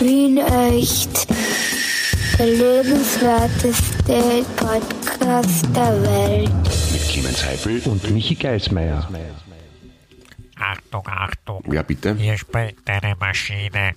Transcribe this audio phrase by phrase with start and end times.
[0.00, 1.28] Wien echt.
[2.38, 6.50] Der lebenswerteste Podcast der Welt.
[6.92, 9.06] Mit Clemens Heifel und Michi Geismeier.
[10.58, 11.62] Achtung, Achtung.
[11.70, 12.16] Ja, bitte.
[12.16, 13.92] Hier spricht eine Maschine.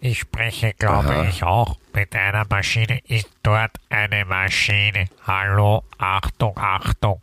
[0.00, 1.24] Ich spreche, glaube Aha.
[1.28, 3.00] ich, auch mit einer Maschine.
[3.08, 5.06] Ist dort eine Maschine?
[5.26, 7.20] Hallo, Achtung, Achtung.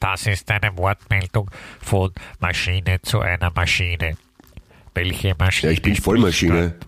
[0.00, 1.50] Das ist eine Wortmeldung
[1.82, 4.16] von Maschine zu einer Maschine.
[4.94, 5.72] Welche Maschine?
[5.72, 6.74] Ja, ich bin Vollmaschine.
[6.78, 6.86] dort?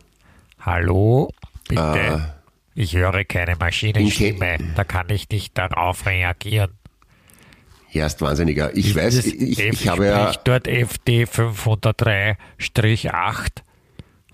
[0.60, 1.30] Hallo,
[1.68, 1.80] bitte.
[1.82, 2.34] Ah.
[2.74, 4.58] Ich höre keine Maschinenstimme.
[4.76, 6.70] Da kann ich nicht darauf reagieren.
[7.90, 8.76] Ja, ist wahnsinniger.
[8.76, 12.36] Ich weiß, Das ich, F ich habe ja, dort FD 503-8.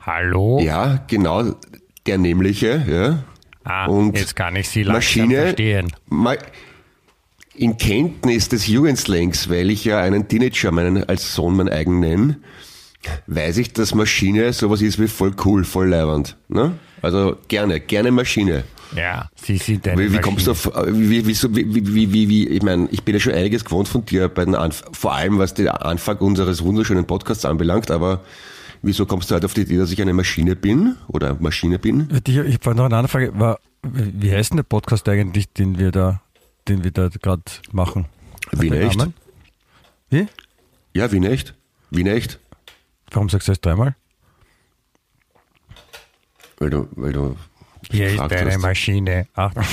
[0.00, 0.60] Hallo?
[0.60, 1.54] ja, genau,
[2.06, 3.24] der nämliche, ja.
[3.64, 5.92] Ah, Und jetzt kann ich Sie langsam Maschine, verstehen.
[6.06, 6.34] Ma
[7.54, 12.38] in Kenntnis des Jugendslangs, weil ich ja einen Teenager meinen, als Sohn mein eigen nenne,
[13.26, 16.36] weiß ich, dass Maschine sowas ist wie voll cool, voll leibernd.
[16.48, 16.72] Ne?
[17.02, 18.64] Also gerne, gerne Maschine.
[18.94, 20.76] Ja, Sie sind eine Wie, wie kommst du Maschine.
[20.76, 23.88] auf, wie, wie, wie, wie, wie, wie, ich meine, ich bin ja schon einiges gewohnt
[23.88, 28.20] von dir, bei den Anf vor allem was den Anfang unseres wunderschönen Podcasts anbelangt, aber
[28.82, 32.08] wieso kommst du halt auf die Idee, dass ich eine Maschine bin oder Maschine bin?
[32.26, 33.38] Ich, ich war noch eine andere Frage.
[33.38, 36.22] War, wie heißt denn der Podcast eigentlich, den wir da,
[36.68, 38.06] den wir da gerade machen?
[38.52, 38.98] Hat Wien der echt?
[38.98, 39.14] Namen?
[40.10, 40.26] Wie?
[40.94, 41.54] Ja, Wien echt?
[41.90, 42.38] Wien echt?
[43.10, 43.94] Warum sagst du das dreimal?
[46.58, 47.36] Weil du, weil du
[47.90, 48.60] Hier ist gefragt eine hast.
[48.62, 49.26] Maschine.
[49.34, 49.64] Achtung.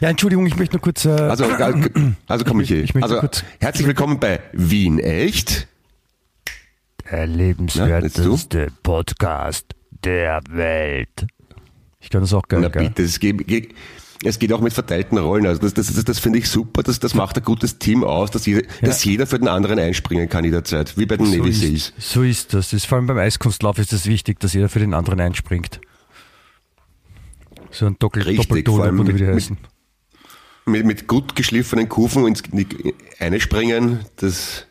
[0.00, 1.04] Ja, Entschuldigung, ich möchte nur kurz.
[1.04, 1.44] Äh, Also,
[2.28, 2.82] also komm ich hier.
[2.82, 5.66] ich möchte Also, kurz- herzlich willkommen bei Wien echt.
[7.10, 9.74] Der Na, lebenswerteste Podcast
[10.04, 11.26] der Welt.
[12.00, 12.60] ich kann das auch geil.
[12.60, 13.74] Na bitte, es geht, geht,
[14.24, 15.46] es geht auch mit verteilten Rollen.
[15.46, 16.82] Also das, das, das, das finde ich super.
[16.82, 20.28] Das, das macht ein gutes Team aus, dass jeder, dass jeder für den anderen einspringen
[20.28, 20.96] kann jederzeit.
[20.98, 21.92] Wie bei den so, Navy Seals.
[21.98, 22.72] so ist das.
[22.84, 25.80] vor allem beim Eiskunstlauf ist es das wichtig, dass jeder für den anderen einspringt.
[27.70, 29.56] So ein Doppel Doppelton, die mit- heißen.
[30.66, 32.42] Mit, mit gut geschliffenen Kufen ins
[33.20, 34.66] einspringen, das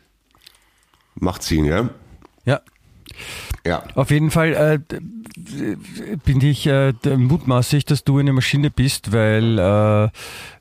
[1.16, 1.90] macht Sinn, ja?
[2.44, 2.60] Ja,
[3.68, 3.82] Ja.
[3.94, 4.96] Auf jeden Fall äh,
[6.24, 10.08] bin ich äh, mutmaßig, dass du eine Maschine bist, weil äh,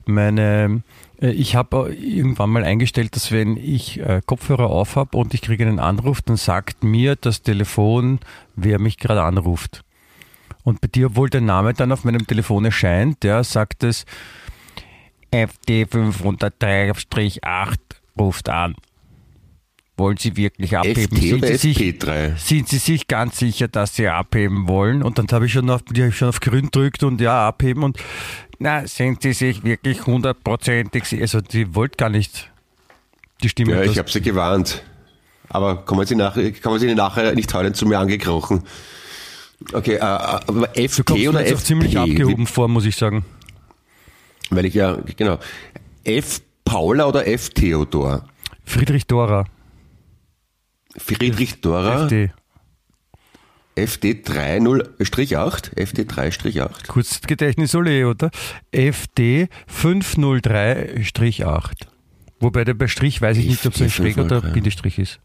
[0.05, 0.83] meine
[1.21, 5.41] äh, ich habe irgendwann mal eingestellt, dass wenn ich äh, Kopfhörer auf habe und ich
[5.41, 8.19] kriege einen Anruf, dann sagt mir das Telefon,
[8.57, 9.85] wer mich gerade anruft.
[10.63, 14.05] Und bei dir, obwohl der Name dann auf meinem Telefon erscheint, der sagt es
[15.31, 17.75] FD 503-8
[18.19, 18.75] ruft an.
[19.97, 21.17] Wollen Sie wirklich abheben?
[21.17, 22.37] Sind Sie sich, SP3?
[22.37, 25.01] sind Sie sich ganz sicher, dass Sie abheben wollen?
[25.01, 27.83] Und dann habe ich schon auf, die ich schon auf grün gedrückt und ja, abheben
[27.83, 27.97] und
[28.59, 31.23] na, sind Sie sich wirklich hundertprozentig sicher?
[31.23, 32.51] Also, die wollt gar nicht
[33.43, 33.73] die Stimme.
[33.73, 34.83] Ja, ich habe sie gewarnt.
[35.49, 38.63] Aber kommen Sie nachher, kommen Sie nachher nicht heulend zu mir angekrochen.
[39.73, 41.65] Okay, äh, aber du FT kommst mir oder jetzt auch FP?
[41.65, 43.25] ziemlich abgehoben vor, muss ich sagen.
[44.49, 45.39] Weil ich ja, genau.
[46.03, 48.23] F Paula oder F Theodor?
[48.65, 49.45] Friedrich Dora,
[50.97, 52.31] Friedrich Dora, FD.
[53.75, 56.87] FD 30-8, FD 3-8.
[56.87, 58.31] Kurzgedächtnis Ole, oder?
[58.71, 61.71] FD 503-8.
[62.39, 64.53] Wobei der bei Strich weiß ich nicht, ob es ein FD Strich oder 503.
[64.53, 65.19] Bindestrich ist.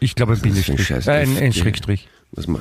[0.00, 0.90] Ich glaube ein ein Bindestrich.
[0.90, 1.60] Äh, ein, ein FD?
[1.60, 2.08] Schrägstrich.
[2.32, 2.60] Was mal?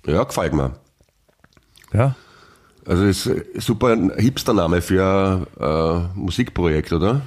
[0.05, 0.79] Ja, gefällt mir.
[1.93, 2.15] Ja.
[2.85, 7.21] Also ist äh, super ein Hipster-Name für äh, Musikprojekt, oder?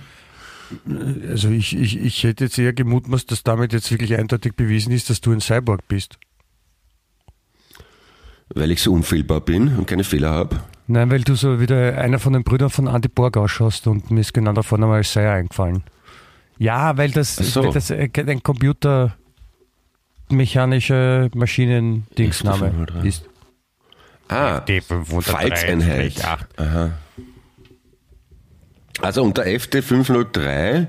[1.29, 5.11] Also ich, ich, ich hätte jetzt eher gemutmaßt, dass damit jetzt wirklich eindeutig bewiesen ist,
[5.11, 6.19] dass du ein Cyborg bist.
[8.55, 10.61] Weil ich so unfehlbar bin und keine Fehler habe.
[10.87, 14.21] Nein, weil du so wieder einer von den Brüdern von Andy Borg ausschaust und mir
[14.21, 15.85] ist genau davon einmal Sei eingefallen.
[16.59, 17.65] Ja, weil das, so.
[17.65, 19.17] weil das äh, ein Computer
[20.31, 23.05] mechanische Maschinendingsname FD503.
[23.05, 23.30] ist.
[24.31, 24.63] Ah,
[25.21, 26.13] Falzeinheit.
[26.13, 26.39] 503-8.
[26.57, 26.91] Aha.
[29.01, 30.89] Also unter FD 503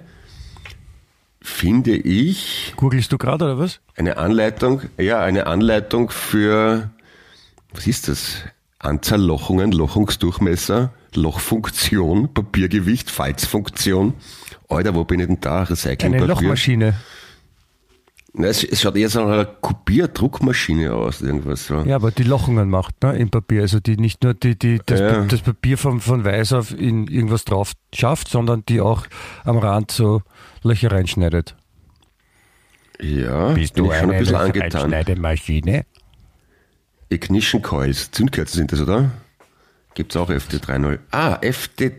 [1.41, 3.79] finde ich Googlest du gerade oder was?
[3.95, 6.91] eine Anleitung, ja, eine Anleitung für,
[7.73, 8.37] was ist das?
[8.79, 14.13] Anzahl Lochungen, Lochungsdurchmesser, Lochfunktion, Papiergewicht, Falzfunktion.
[14.69, 15.59] Alter, wo bin ich denn da?
[15.59, 16.27] Eine Recyclingpapier.
[16.27, 16.95] Lochmaschine.
[18.33, 21.81] Na, es, es schaut eher so nach einer Kopierdruckmaschine aus, irgendwas so.
[21.81, 23.61] Ja, aber die Lochungen macht, ne, im Papier.
[23.61, 25.25] Also die nicht nur die, die, das, Ja.
[25.25, 29.05] Das Papier von, von weiß auf in irgendwas drauf schafft, sondern die auch
[29.43, 30.21] am Rand so
[30.63, 31.57] Löcher reinschneidet.
[33.01, 34.89] Ja, Bist du schon ein eine bisschen angetan.
[34.89, 35.85] Schneidemaschine?
[37.09, 39.11] Ignition Coils, Zündkerzen sind das, oder?
[39.93, 40.99] Gibt's auch FD30.
[41.11, 41.91] Ah, FD,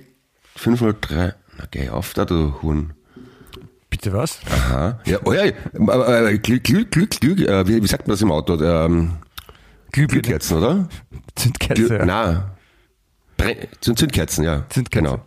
[0.56, 1.34] 503.
[1.58, 2.94] Na, geh auf da, du Huhn.
[3.92, 4.40] Bitte was?
[4.50, 4.98] Aha.
[5.04, 8.32] Ja, oh ja, äh, Glück, Glück, Glück, Glück, äh, wie, wie sagt man das im
[8.32, 8.54] Auto?
[8.54, 9.18] Ähm,
[9.92, 10.22] Glühbirne.
[10.22, 10.88] Glühkerzen, oder?
[11.34, 11.82] Zündkerze.
[11.84, 12.04] Glüh, ja.
[12.06, 12.54] Na,
[13.82, 14.64] Zünd- Zündkerzen, ja.
[14.70, 15.04] Zündkerzen.
[15.04, 15.20] Genau.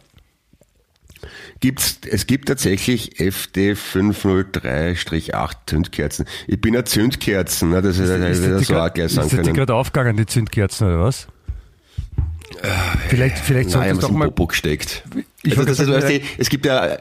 [1.59, 6.25] Gibt's, es gibt tatsächlich FD503-8 Zündkerzen.
[6.47, 7.83] Ich bin ein Zündkerzen, ne?
[7.83, 9.53] das ist, das Ist ist das so auch grad- gleich ist sagen das die können.
[9.55, 11.27] gerade aufgegangen, die Zündkerzen, oder was?
[13.09, 14.25] Vielleicht, vielleicht solltest haben du wir doch mal.
[14.29, 15.03] Popo gesteckt.
[15.43, 16.97] Ich Also das ist, sagen, weißt du, es gibt ja,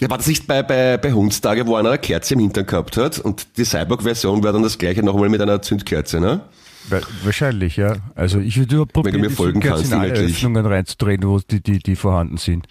[0.00, 2.96] ja, war das nicht bei, bei, bei Hundstage, wo einer eine Kerze im Hintern gehabt
[2.96, 6.40] hat und die Cyborg-Version war dann das gleiche nochmal mit einer Zündkerze, ne?
[6.88, 7.96] Wa- Wahrscheinlich, ja.
[8.14, 10.36] Also ich würde nur probieren, mir die folgen Zündkerzen kannst, in alle inhaltlich.
[10.36, 12.66] Öffnungen reinzudrehen, wo die, die, die vorhanden sind.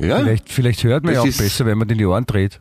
[0.00, 0.18] Ja.
[0.18, 2.60] Vielleicht, vielleicht hört man Das ja auch besser, wenn man den die Ohren dreht.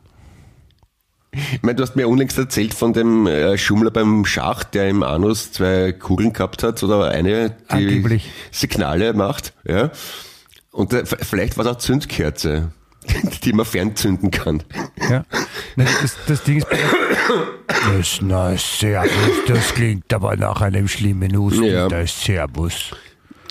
[1.32, 5.04] Ich meine, du hast mir unlängst erzählt von dem äh, Schummler beim Schach, der im
[5.04, 8.30] Anus zwei Kugeln gehabt hat oder eine, die Angeblich.
[8.52, 9.54] Signale macht.
[9.66, 9.92] Ja.
[10.72, 12.72] Und äh, vielleicht war es auch Zündkerze,
[13.44, 14.64] die man fernzünden kann.
[15.10, 15.26] Ja.
[15.76, 16.68] Nein, das, das Ding ist.
[17.68, 19.12] Das, na, Servus,
[19.48, 21.64] das klingt aber nach einem schlimmen Husten.
[21.66, 21.88] Ja.
[21.88, 22.92] Das Servus.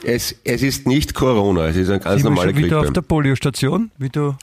[0.03, 2.89] Es, es ist nicht Corona, es ist eine ganz Sind wir normale schon wieder Grippe.
[2.89, 3.91] auf der Poliostation?
[3.97, 4.37] Wie du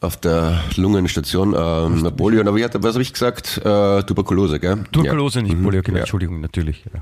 [0.00, 3.58] Auf der Lungenstation ähm, Napoleon, aber hat, was habe ich gesagt?
[3.58, 4.84] Äh, Tuberkulose, gell?
[4.90, 6.02] Tuberkulose, nicht Polio, genau, ja.
[6.02, 6.84] Entschuldigung, natürlich.
[6.92, 7.00] Ja.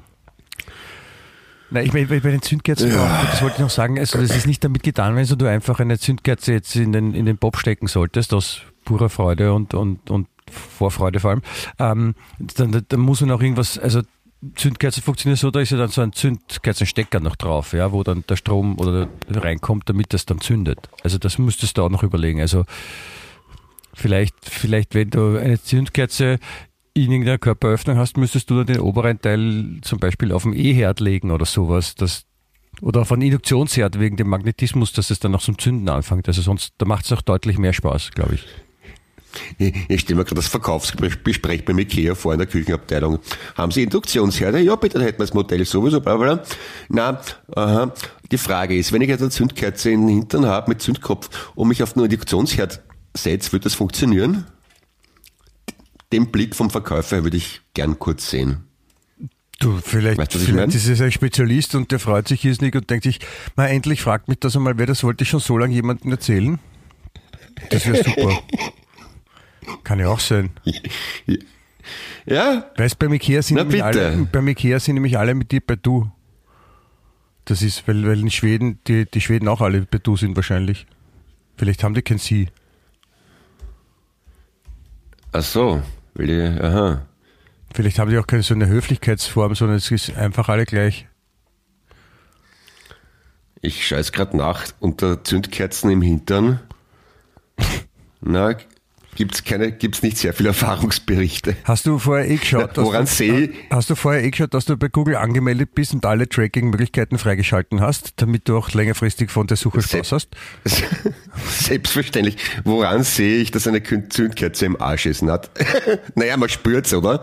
[1.70, 4.46] Nein, ich meine, bei den Zündkerzen, auch, das wollte ich noch sagen, also das ist
[4.46, 7.88] nicht damit getan, wenn du einfach eine Zündkerze jetzt in den, in den Bob stecken
[7.88, 11.42] solltest, aus purer Freude und, und, und Vorfreude vor allem,
[11.78, 14.02] ähm, dann, dann muss man auch irgendwas, also
[14.54, 18.24] Zündkerze funktioniert so, da ist ja dann so ein Zündkerzenstecker noch drauf, ja, wo dann
[18.28, 20.88] der Strom oder reinkommt, damit das dann zündet.
[21.02, 22.40] Also das müsstest du auch noch überlegen.
[22.40, 22.64] Also
[23.94, 26.38] vielleicht, vielleicht, wenn du eine Zündkerze
[27.04, 31.00] in irgendeiner Körperöffnung hast, müsstest du dann den oberen Teil zum Beispiel auf den E-Herd
[31.00, 31.94] legen oder sowas.
[31.94, 32.24] Das,
[32.80, 36.26] oder auf einen Induktionsherd wegen dem Magnetismus, dass es dann noch zum Zünden anfängt.
[36.26, 38.46] Also sonst, da macht es noch deutlich mehr Spaß, glaube ich.
[39.58, 43.18] Ich, ich stelle mir gerade das Verkaufsgespräch beim Ikea vor in der Küchenabteilung.
[43.54, 44.60] Haben Sie Induktionsherde?
[44.60, 46.42] Ja, bitte, dann hätten wir das Modell sowieso, bla bla.
[46.88, 47.20] Na,
[47.54, 47.92] aha.
[48.30, 51.68] Die Frage ist, wenn ich jetzt eine Zündkerze in den Hintern habe mit Zündkopf und
[51.68, 52.82] mich auf den Induktionsherd
[53.14, 54.46] setze, wird das funktionieren?
[56.12, 58.64] Den Blick vom Verkäufer würde ich gern kurz sehen.
[59.58, 62.90] Du, vielleicht, Weißt du, vielleicht ist es ein Spezialist und der freut sich irrsinnig und
[62.90, 63.20] denkt sich,
[63.56, 66.58] na endlich fragt mich das einmal wer, das wollte ich schon so lange jemandem erzählen.
[67.70, 68.38] Das wäre super.
[69.84, 70.50] Kann ja auch sein.
[72.26, 74.06] Ja, Weißt beim Ikea sind Na, nämlich bitte.
[74.08, 76.10] alle, beim Ikea sind nämlich alle mit dir bei du.
[77.46, 80.86] Das ist, weil, weil in Schweden, die, die Schweden auch alle bei du sind wahrscheinlich.
[81.56, 82.48] Vielleicht haben die kein Sie.
[85.32, 85.82] ach so,
[86.18, 87.06] will ich, aha.
[87.74, 91.06] Vielleicht haben die auch keine so eine Höflichkeitsform, sondern es ist einfach alle gleich.
[93.60, 96.60] Ich scheiß gerade nach unter Zündkerzen im Hintern.
[98.20, 98.54] Na,
[99.16, 101.56] gibt's keine, gibt's nicht sehr viele Erfahrungsberichte.
[101.64, 103.48] Hast du vorher eh geschaut, dass Woran du?
[103.70, 107.80] Hast du vorher eh geschaut, dass du bei Google angemeldet bist und alle Tracking-Möglichkeiten freigeschalten
[107.80, 110.28] hast, damit du auch längerfristig von der Suche Spaß hast?
[111.48, 112.36] Selbstverständlich.
[112.64, 115.22] Woran sehe ich, dass eine Zündkerze im Arsch ist?
[115.22, 115.50] Nat?
[116.14, 117.22] naja, man spürt's, oder?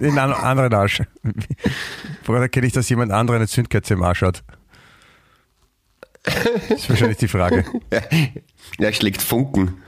[0.00, 1.02] In einem anderen Arsch.
[2.24, 4.42] Woran erkenne ich, dass jemand anderer eine Zündkerze im Arsch hat?
[6.24, 7.64] Das ist wahrscheinlich die Frage.
[8.78, 9.82] Ja, schlägt Funken.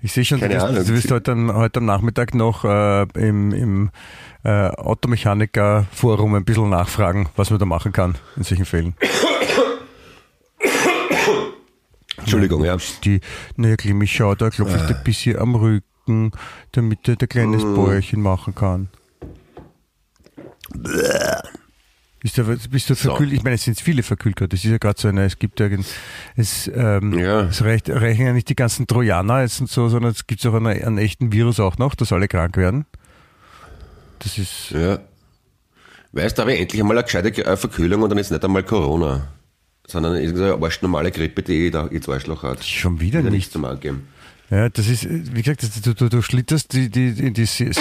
[0.00, 0.84] Ich sehe schon, du Keine wirst, Ahnung.
[0.84, 3.90] du wirst heute, am, heute am Nachmittag noch äh, im, im
[4.44, 8.94] äh, Automechaniker-Forum ein bisschen nachfragen, was man da machen kann in solchen Fällen.
[12.18, 12.76] Entschuldigung, ja.
[13.04, 13.20] Die,
[13.56, 16.32] naja, Clemmy, schau, da klopfe ich dir ein bisschen am Rücken,
[16.72, 18.88] damit der, der kleines Bäuerchen machen kann.
[22.26, 23.32] Bist du, bist du verkühlt?
[23.32, 24.48] Ich meine, es sind viele verkühlt gerade.
[24.48, 25.68] Das ist ja gerade so eine, es gibt ja,
[26.34, 27.42] es, ähm, Ja.
[27.42, 30.54] es reicht, reichen ja nicht die ganzen Trojaner jetzt und so, sondern es gibt auch
[30.54, 32.84] einen, einen echten Virus auch noch, dass alle krank werden.
[34.18, 34.98] Das ist, ja.
[36.10, 38.44] Weißt du, da habe ich endlich einmal eine gescheite äh, Verkühlung und dann ist nicht
[38.44, 39.28] einmal Corona.
[39.86, 42.64] Sondern irgendeine arschnormale Grippe, die da ins Arschloch hat.
[42.64, 43.30] schon wieder nicht.
[43.32, 44.08] nichts zum Angeben.
[44.50, 47.72] Ja, das ist, wie gesagt, du, du, du schlitterst die, die, in, die, in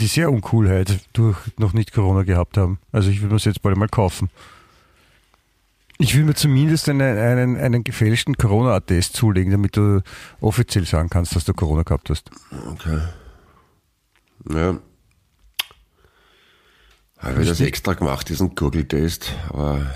[0.00, 2.78] die sehr Uncoolheit durch noch nicht Corona gehabt haben.
[2.92, 4.30] Also ich will mir das jetzt bald mal kaufen.
[5.98, 10.02] Ich will mir zumindest einen, einen, einen gefälschten Corona-Attest zulegen, damit du
[10.40, 12.30] offiziell sagen kannst, dass du Corona gehabt hast.
[12.72, 13.00] Okay.
[14.50, 14.78] Ja.
[17.18, 19.86] Habe ich das extra gemacht, diesen Gurgeltest, aber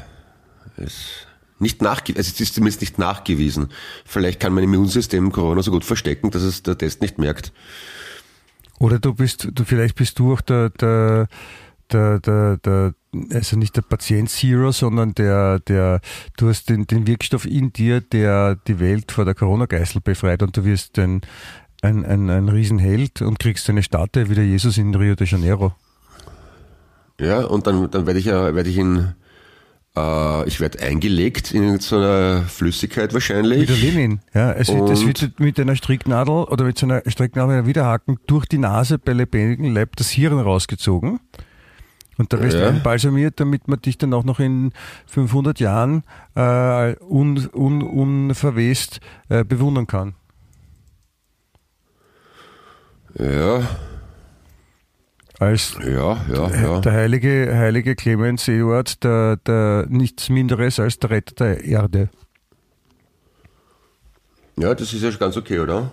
[0.77, 1.27] es
[1.61, 3.69] nicht also es ist zumindest nicht nachgewiesen.
[4.07, 7.53] Vielleicht kann mein Immunsystem Corona so gut verstecken, dass es der Test nicht merkt.
[8.81, 11.29] Oder du bist, du vielleicht bist du auch der, der,
[11.93, 12.95] der, der, der,
[13.35, 16.01] also nicht der Patient Zero, sondern der, der,
[16.39, 20.57] du hast den, den Wirkstoff in dir, der die Welt vor der Corona-Geißel befreit und
[20.57, 21.21] du wirst ein,
[21.83, 25.75] ein, ein, ein Riesenheld und kriegst eine Statue wie der Jesus in Rio de Janeiro.
[27.21, 29.15] Ja, und dann, dann werde ich ja, werde ich in,
[29.97, 33.63] äh, ich werde eingelegt in so einer Flüssigkeit wahrscheinlich.
[33.63, 34.21] Wie der Lenin.
[34.35, 38.19] Ja, es wird, es wird mit einer Stricknadel oder mit so einer Stricknadel einer Widerhaken
[38.27, 41.21] durch die Nase bei lebendigem Leib das Hirn rausgezogen.
[42.19, 42.69] Und wirst du Ja.
[42.69, 44.73] einbalsamiert, damit man dich dann auch noch in
[45.07, 46.03] 500 Jahren
[46.35, 50.15] äh, un, un, unverwest äh, bewundern kann.
[53.19, 53.63] Ja,
[55.41, 56.81] Als ja, ja, ja.
[56.81, 62.11] der heilige, heilige Clemens Eduard, der, der nichts Minderes als der Retter der Erde.
[64.59, 65.93] Ja, das ist ja schon ganz okay, oder?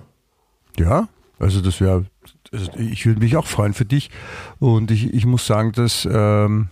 [0.77, 1.08] Ja,
[1.39, 2.06] also das wäre,
[2.51, 4.10] also ich würde mich auch freuen für dich.
[4.60, 6.68] Und ich, ich muss sagen, dass ähm,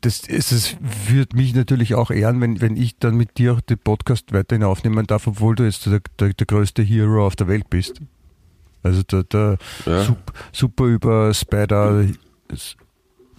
[0.00, 0.76] das, es, es
[1.10, 4.64] würde mich natürlich auch ehren, wenn, wenn ich dann mit dir auch den Podcast weiterhin
[4.64, 8.00] aufnehmen darf, obwohl du jetzt der, der, der größte Hero auf der Welt bist.
[8.86, 10.02] Also der, der Ja.
[10.04, 12.04] sup, super über Spider,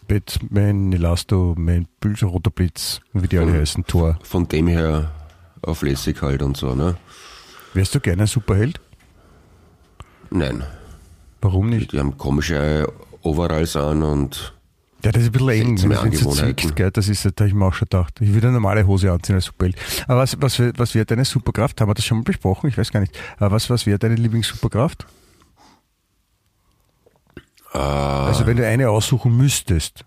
[0.07, 3.57] Batman, Elasto, Man, Blitz, Roter Blitz, wie die alle Mhm.
[3.59, 4.17] heißen, Tor.
[4.23, 5.11] Von dem her
[5.61, 6.95] auf lässig halt und so, ne?
[7.73, 8.79] Wärst du gerne ein Superheld?
[10.29, 10.63] Nein.
[11.41, 11.91] Warum nicht?
[11.91, 12.87] Die haben komische
[13.21, 14.53] Overalls an und
[15.03, 16.89] Ja, das ist ein bisschen eng, wenn es so zwickt, gell?
[16.91, 18.19] Das ist, da habe ich mir auch schon gedacht.
[18.19, 19.75] Ich würde eine normale Hose anziehen als Superheld.
[20.07, 21.79] Aber was, was, was wäre deine Superkraft?
[21.79, 22.67] Haben wir das schon mal besprochen?
[22.69, 23.17] Ich weiß gar nicht.
[23.37, 25.05] Aber was, was wäre deine Lieblingssuperkraft?
[27.73, 30.03] Äh, Also wenn du eine aussuchen müsstest.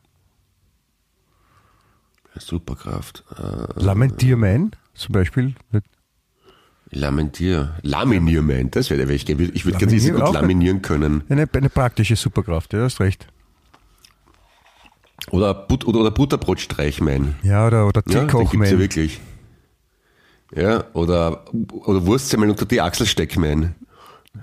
[2.36, 3.24] Superkraft.
[3.36, 5.54] Äh, Lamentiermein zum Beispiel.
[6.90, 7.76] Lamentier.
[7.82, 9.28] Laminier meint, das wäre der Weg.
[9.28, 11.22] Ich würde ganz Laminieren gut laminieren können.
[11.28, 13.26] Eine, eine praktische Superkraft, ja, du hast recht.
[15.30, 17.36] Oder, But oder, oder Butterbrotstreich mein.
[17.42, 18.78] Ja, oder, oder Ja, gibt's ja Teekochmein.
[18.78, 19.20] wirklich.
[20.56, 23.74] Ja, oder, oder Wurstsemmel unter die Achsel stecken mein.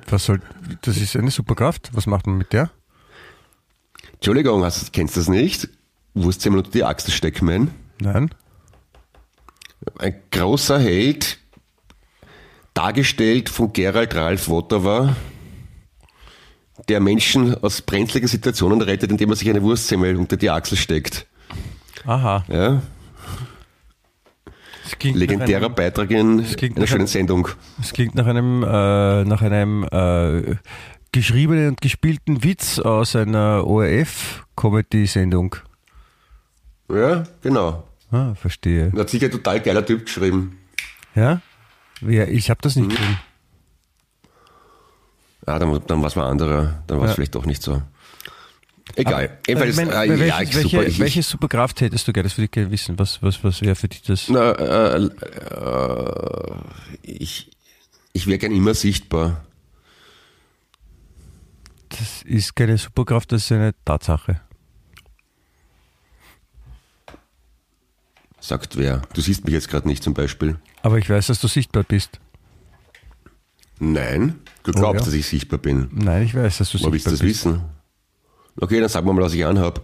[0.07, 0.39] was soll,
[0.83, 1.89] das ist eine Superkraft.
[1.93, 2.69] Was macht man mit der?
[4.17, 5.69] Entschuldigung, hast, kennst du das nicht?
[6.13, 7.71] Wurstsemmel unter die Achsel stecken mein.
[8.01, 8.29] Nein?
[9.99, 11.37] Ein großer Held,
[12.73, 15.15] dargestellt von Gerald Ralf Wotterer,
[16.89, 21.27] der Menschen aus brenzligen Situationen rettet, indem er sich eine Wurstsemmel unter die Achsel steckt.
[22.05, 22.43] Aha.
[22.47, 22.81] Ja?
[25.03, 26.43] Legendärer einem- Beitrag in
[26.75, 27.49] einer schönen Sendung.
[27.81, 30.55] Es klingt nach einem, äh, nach einem äh,
[31.11, 35.55] geschriebenen und gespielten Witz aus einer ORF-Comedy-Sendung.
[36.89, 37.83] Ja, genau.
[38.11, 38.91] Ah, verstehe.
[38.95, 40.57] Hat sicher ein total geiler Typ geschrieben.
[41.15, 41.41] Ja?
[42.01, 42.87] ja ich habe das Mhm.
[42.87, 43.19] nicht geschrieben.
[45.45, 46.83] Ah, dann, dann war es mal anderer.
[46.87, 47.15] Dann war es Ja.
[47.15, 47.81] vielleicht doch nicht so.
[48.95, 49.25] Egal.
[49.25, 50.85] Aber, Jedenfalls, äh, mein- äh, welche, ja, ich, welche, super.
[50.87, 52.27] Ich, welche Superkraft hättest du gerne?
[52.29, 52.97] Das würde ich gerne wissen.
[52.97, 54.27] Was, was, was wäre für dich das?
[54.29, 56.53] na, äh, äh,
[57.03, 57.51] ich,
[58.13, 59.43] ich wäre gern immer sichtbar.
[61.99, 64.41] Das ist keine Superkraft, das ist eine Tatsache.
[68.39, 69.01] Sagt wer.
[69.13, 70.57] Du siehst mich jetzt gerade nicht zum Beispiel.
[70.83, 72.19] Aber ich weiß, dass du sichtbar bist.
[73.79, 75.05] Nein, du glaubst, Oh, ja.
[75.05, 75.89] dass ich sichtbar bin.
[75.91, 77.45] Nein, ich weiß, dass du Wo willst sichtbar du das bist.
[77.45, 77.61] wissen?
[78.59, 79.83] Okay, dann sag mal, was ich anhab.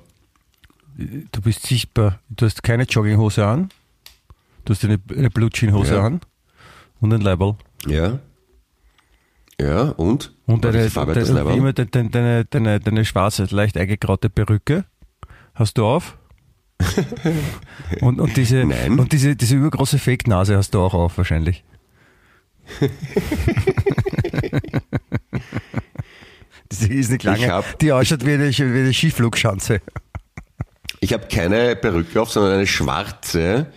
[0.97, 2.19] Du bist sichtbar.
[2.29, 3.69] Du hast keine Jogginghose an.
[4.65, 6.05] Du hast eine, eine Blutschinhose Ja.
[6.05, 6.21] an.
[7.01, 7.55] Und ein Leiberl.
[7.87, 8.19] Ja?
[9.59, 10.33] Ja, und?
[10.45, 14.85] Und deine, deine, deine, deine, deine, schwarze, leicht eingegraute Perücke
[15.53, 16.17] hast du auf.
[18.01, 18.99] und und, diese, Nein.
[18.99, 21.63] und diese, diese übergroße Fake-Nase hast du auch auf wahrscheinlich.
[26.71, 29.81] diese ist nicht Ich lange, die ausschaut wie eine, wie eine Skiflugschanze.
[30.99, 33.67] Ich habe keine Perücke auf, sondern eine schwarze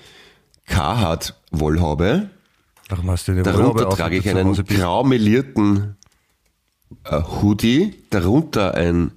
[0.66, 2.30] Carhartt-Wollhaube.
[2.88, 4.68] Warum hast du eine Darunter trage ich einen bist?
[4.68, 5.96] grau melierten
[7.04, 9.10] äh, Hoodie, darunter ein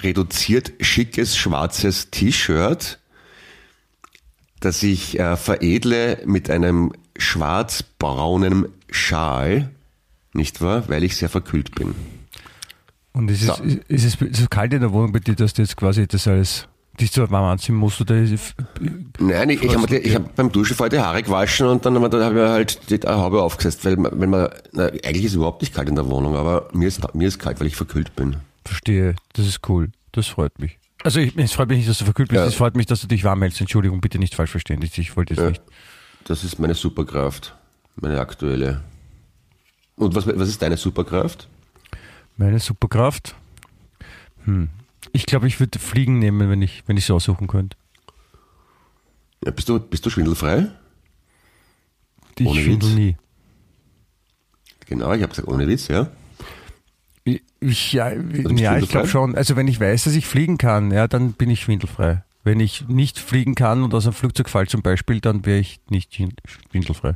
[0.00, 3.00] reduziert schickes schwarzes T-Shirt,
[4.60, 9.70] das ich äh, veredle mit einem schwarz-braunen Schal,
[10.32, 10.88] nicht wahr?
[10.88, 11.94] Weil ich sehr verkühlt bin.
[13.12, 13.54] Und ist, So.
[13.64, 16.28] es, ist es so kalt in der Wohnung bei dir, dass du jetzt quasi das
[16.28, 18.00] alles dich so warm anziehen musst?
[18.00, 18.54] Oder ist,
[19.18, 22.22] Nein, ich, ich habe hab beim Duschen vorher die Haare gewaschen und dann habe ich
[22.48, 25.94] halt die Haube aufgesetzt, weil wenn man, na, eigentlich ist es überhaupt nicht kalt in
[25.94, 28.36] der Wohnung, aber mir ist, mir ist kalt, weil ich verkühlt bin.
[28.64, 29.90] verstehe, das ist cool.
[30.12, 30.78] Das freut mich.
[31.04, 32.46] Also ich, es freut mich nicht, dass du verkühlt bist, Ja.
[32.46, 33.60] es freut mich, dass du dich warm hältst.
[33.60, 34.80] Entschuldigung, bitte nicht falsch verstehen.
[34.82, 35.50] Ich- wollte jetzt Ja.
[35.50, 35.62] nicht.
[36.24, 37.54] Das ist meine Superkraft,
[37.96, 38.82] meine aktuelle.
[39.96, 41.48] Und was, was ist deine Superkraft?
[42.36, 43.34] Meine Superkraft?
[44.44, 44.68] Hm.
[45.12, 47.76] Ich glaube, ich würde Fliegen nehmen, wenn ich wenn ich es aussuchen könnte.
[49.44, 50.68] Ja, bist, du, bist du schwindelfrei?
[52.38, 52.96] Ich Ohne schwindel Witz.
[52.96, 53.16] nie.
[54.86, 56.08] Genau, ich habe gesagt, ohne Witz, ja.
[57.24, 59.34] Ich, ja, bist ja ich glaube schon.
[59.34, 62.22] Also wenn ich weiß, dass ich fliegen kann, ja, dann bin ich schwindelfrei.
[62.44, 65.80] Wenn ich nicht fliegen kann und aus einem Flugzeug fall zum Beispiel, dann wäre ich
[65.88, 66.36] nicht schwin-
[66.70, 67.14] schwindelfrei.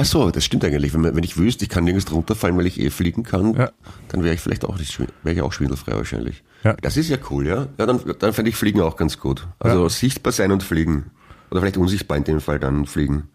[0.00, 0.94] Ach so, das stimmt eigentlich.
[0.94, 3.70] Wenn, man- wenn ich wüsste, ich kann nirgends runterfallen, weil ich eh fliegen kann, Ja.
[4.08, 6.44] dann wäre ich vielleicht auch nicht, wäre ich auch schwindelfrei wahrscheinlich.
[6.62, 6.74] Ja.
[6.74, 7.66] Das ist ja cool, ja.
[7.78, 9.46] Ja, dann, dann fände ich Fliegen auch ganz gut.
[9.58, 9.88] Also Ja.
[9.88, 11.10] sichtbar sein und fliegen.
[11.50, 13.28] Oder vielleicht unsichtbar in dem Fall dann fliegen.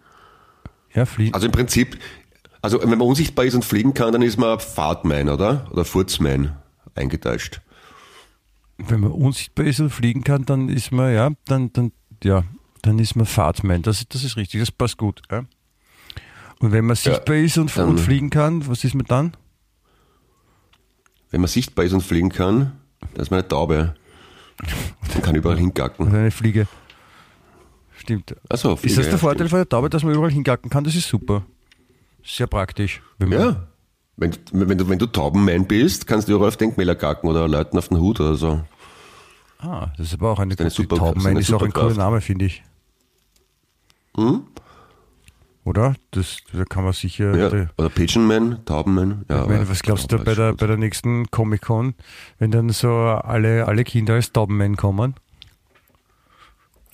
[0.93, 1.33] Ja, fliegen.
[1.33, 1.97] Also im Prinzip,
[2.61, 5.67] also wenn man unsichtbar ist und fliegen kann, dann ist man Fahrtman, oder?
[5.71, 6.55] Oder Furzman
[6.95, 7.59] eingetäuscht.
[8.77, 11.91] wenn man unsichtbar ist und fliegen kann, dann ist man, ja, dann, dann,
[12.23, 12.43] ja,
[12.81, 13.81] dann ist man Fahrtman.
[13.81, 15.21] Das, das ist richtig, das passt gut.
[15.31, 15.43] Ja.
[16.63, 19.35] Und wenn man sichtbar ist und, und fliegen kann, was ist man dann?
[21.29, 22.71] Wenn man sichtbar ist und fliegen kann,
[23.13, 23.95] dann ist man eine Taube.
[25.13, 26.07] Man kann überall hingacken.
[26.07, 26.67] Oder eine Fliege.
[27.97, 28.33] Stimmt.
[28.49, 30.85] Achso, ist das der Vorteil von der Taube, dass man überall hingacken kann?
[30.85, 31.43] Das ist super.
[32.23, 33.01] Sehr praktisch.
[33.17, 33.67] Wenn Ja.
[34.15, 37.45] Wenn, du- wenn, du, wenn du Taubenman bist, kannst du überall auf Denkmäler gacken oder
[37.49, 38.61] Leuten auf den Hut oder so.
[39.57, 41.95] Ah, das ist aber auch eine eine super- Taubenmann ist eine ist auch ein cooler
[41.95, 42.63] Name, finde ich.
[44.15, 44.43] Hm?
[45.65, 45.95] Oder?
[46.11, 47.35] Das, da kann man sicher.
[47.37, 47.49] Ja.
[47.49, 49.23] da- Oder Pigeonman, Taubenman.
[49.29, 51.95] Ja, ich meine, was glaubst du bei der, bei der nächsten Comic-Con,
[52.39, 55.15] wenn dann so alle, alle Kinder als Taubenman kommen?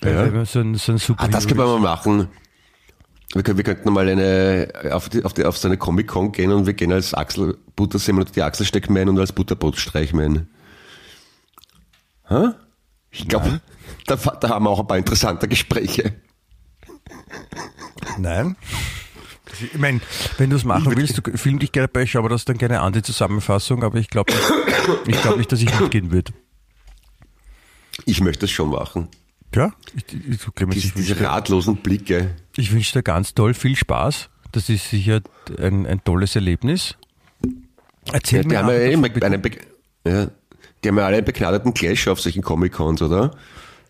[0.04, 0.26] Ja.
[0.30, 2.28] Man so ein, so ein super Ah, das können wir mal machen.
[3.34, 6.52] Wir, können, wir könnten mal eine, auf, die, auf, die, auf so eine Comic-Con gehen
[6.52, 10.48] und wir gehen als Axel Buttersemmel und die Achselsteckman und als Butterbrotstreichman.
[12.28, 12.48] Hä?
[13.10, 13.60] Ich glaube,
[14.06, 16.14] da, da haben wir auch ein paar interessante Gespräche.
[18.20, 18.56] Nein.
[19.60, 20.00] Ich meine,
[20.38, 22.80] wenn du es machen willst, du film dich gerne bei, schau aber das dann gerne
[22.80, 24.32] an, die Zusammenfassung, aber ich glaube
[25.06, 26.32] ich glaub nicht, dass ich mitgehen würde.
[28.06, 29.08] Ich möchte es schon machen.
[29.54, 29.72] Ja?
[29.96, 32.36] Ich, ich, ich, Clemens, wünsche diese ratlosen Blicke.
[32.56, 34.30] ich wünsche dir ganz toll viel Spaß.
[34.52, 35.20] Das ist sicher
[35.58, 36.96] ein, ein tolles Erlebnis.
[38.12, 39.42] Erzähl Ja, die mir haben ja, einen,
[40.06, 40.30] ja,
[40.82, 43.32] die haben ja alle einen begnadeten Clash auf solchen Comic-Cons, oder?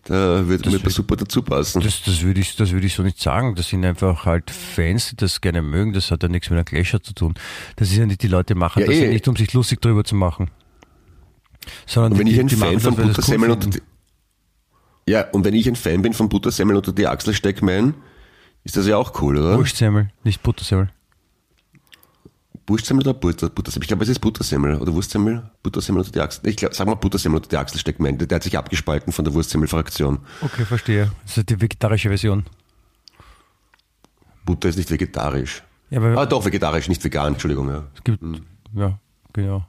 [0.05, 1.81] Da würde mir wird- super dazu passen.
[1.81, 3.53] Das, das würde ich, das würde ich so nicht sagen.
[3.55, 5.93] Das sind einfach halt Fans, die das gerne mögen.
[5.93, 7.35] Das hat ja nichts mit einem Clasher zu tun.
[7.75, 9.09] Das ist ja nicht, die Leute machen Ja, das ja eh.
[9.09, 10.49] nicht, um sich lustig drüber zu machen.
[11.85, 13.71] Sondern Und wenn die, ich ein Fan von das, das und finden.
[13.71, 13.81] die,
[15.11, 17.93] ja, und wenn ich ein Fan bin von Buttersemmeln oder die Achselsteckman,
[18.63, 19.57] ist das ja auch cool, oder?
[19.57, 20.89] Wurstsemmel, nicht Buttersemmel.
[22.67, 23.83] Wurstsemmel oder Butter, Buttersemmel?
[23.83, 26.47] Ich glaube, es ist Buttersemmel oder Wurstsemmel, Buttersemmel oder die Achsel.
[26.47, 28.17] Ich glaube, sag mal Buttersemmel oder die Achselsteckman.
[28.17, 30.19] Der, der hat sich abgespalten von der Wurstsemmel-Fraktion.
[30.41, 31.11] Okay, verstehe.
[31.25, 32.45] Das ist die vegetarische Version.
[34.45, 35.63] Butter ist nicht vegetarisch.
[35.89, 37.69] Ja, aber Ah, doch, vegetarisch, nicht vegan, Entschuldigung.
[37.69, 37.83] Ja.
[37.95, 38.23] es gibt,
[38.73, 38.99] ja,
[39.33, 39.65] genau.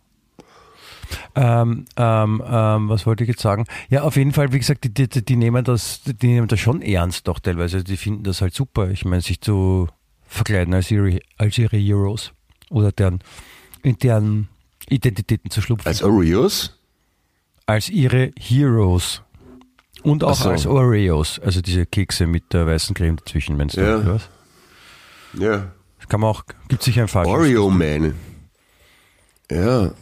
[1.35, 3.67] Ähm, ähm, ähm, was wollte ich jetzt sagen?
[3.91, 6.81] Ja, auf jeden Fall, wie gesagt, die, die, die nehmen das, die nehmen das schon
[6.81, 7.85] ernst doch teilweise.
[7.85, 8.91] Die finden das halt super.
[8.91, 9.89] Ich meine, sich zu
[10.27, 12.33] verkleiden als ihre, als ihre Heroes
[12.73, 13.21] oder deren,
[13.83, 14.49] in deren
[14.89, 15.87] Identitäten zu schlupfen.
[15.87, 16.79] Als Oreos?
[17.67, 19.23] als ihre Heroes.
[20.03, 20.51] Und auch so.
[20.51, 23.83] als Oreos, also diese Kekse mit der weißen Creme dazwischen, meinst du?
[23.83, 23.99] Ja.
[23.99, 24.29] oder Was?
[25.35, 25.73] Ja.
[25.99, 27.33] Das kann man auch, gibt sicher ein falsches.
[27.33, 28.15] Oreo Man.
[29.51, 29.93] Ja.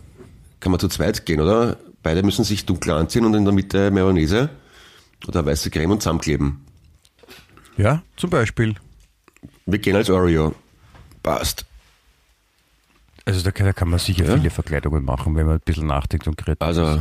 [0.59, 1.77] Kann man zu zweit gehen, oder?
[2.03, 4.49] Beide müssen sich dunkel anziehen und in der Mitte Mayonnaise
[5.29, 6.65] oder weiße Creme und zusammenkleben.
[7.77, 8.75] Ja, zum Beispiel.
[9.67, 10.55] Wir gehen als Oreo.
[11.23, 11.67] Passt.
[13.25, 14.37] Also da kann, da kann man sicher Ja.
[14.37, 17.01] viele Verkleidungen machen, wenn man ein bisschen nachdenkt und kreativ Also, ist.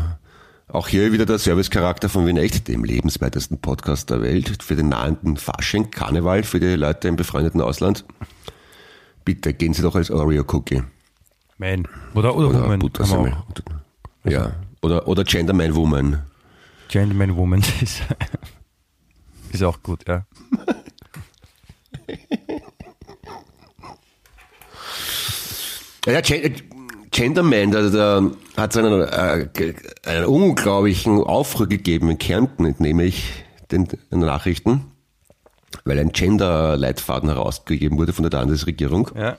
[0.67, 4.89] auch hier wieder der Servicecharakter von Wien Echt, dem lebensweitesten Podcast der Welt, für den
[4.89, 8.05] nahenden Fasching, Karneval, für die Leute im befreundeten Ausland.
[9.25, 10.83] Bitte gehen Sie doch als Oreo-Cookie.
[11.57, 11.87] Man.
[12.15, 12.79] Oder, oder, Oder Woman.
[12.79, 13.33] Buttersemmel.
[13.33, 13.45] auch.
[14.29, 14.51] Ja.
[14.81, 16.23] Oder, oder Genderman Woman.
[16.87, 18.01] Gentleman Woman ist,
[19.51, 20.25] ist auch gut, ja.
[26.11, 26.61] Ja, der Gen-
[27.11, 29.73] Genderman, der, der hat so einen, äh,
[30.05, 33.23] einen unglaublichen Aufruhr gegeben in Kärnten, entnehme ich
[33.71, 34.85] den, den Nachrichten,
[35.85, 39.11] weil ein Gender-Leitfaden herausgegeben wurde von der Landesregierung.
[39.15, 39.37] ja.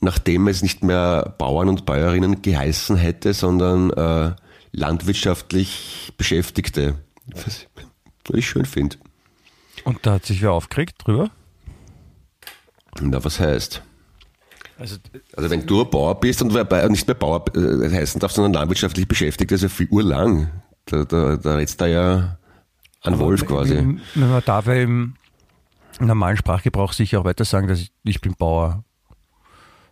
[0.00, 4.34] nachdem es nicht mehr Bauern und Bäuerinnen geheißen hätte, sondern äh,
[4.72, 6.96] landwirtschaftlich Beschäftigte.
[7.32, 7.66] Was
[8.34, 8.96] ich schön finde.
[9.84, 11.30] Und da hat sich wer aufgeregt drüber.
[13.00, 13.82] Na, was heißt?
[14.78, 14.96] Also,
[15.36, 19.08] Also wenn du ein Bauer bist und nicht mehr Bauer äh, heißen darf, sondern landwirtschaftlich
[19.08, 20.50] beschäftigt, ist ja viel urlang.
[20.86, 22.38] Da, da, da redst du ja
[23.02, 23.98] an Wolf quasi.
[24.14, 25.14] Man darf ja im
[26.00, 28.84] normalen Sprachgebrauch sicher auch weiter sagen, dass ich, ich bin Bauer.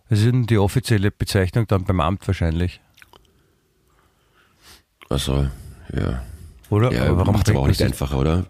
[0.09, 2.79] Das ist die offizielle Bezeichnung dann beim Amt wahrscheinlich.
[5.09, 5.47] Also,
[5.93, 6.23] ja.
[6.69, 6.91] Oder?
[6.91, 8.45] Ja, warum macht aber auch nicht einfacher, oder?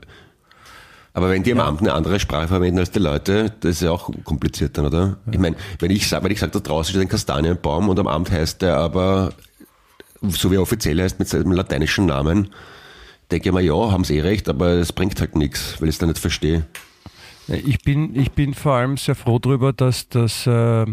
[1.16, 3.92] Aber wenn die am Abend eine andere Sprache verwenden als die Leute, das ist ja
[3.92, 5.18] auch kompliziert dann, oder?
[5.32, 8.08] Ich meine, wenn ich sage, wenn ich sage, da draußen steht ein Kastanienbaum und am
[8.08, 9.32] Abend heißt der aber,
[10.22, 12.50] so wie er offiziell heißt, mit seinem lateinischen Namen,
[13.32, 15.96] denke ich mir, ja, haben sie eh recht, aber es bringt halt nichts, weil ich
[15.96, 16.68] es dann nicht verstehe.
[17.48, 20.86] Ich bin, ich bin vor allem sehr froh darüber, dass, dass, äh,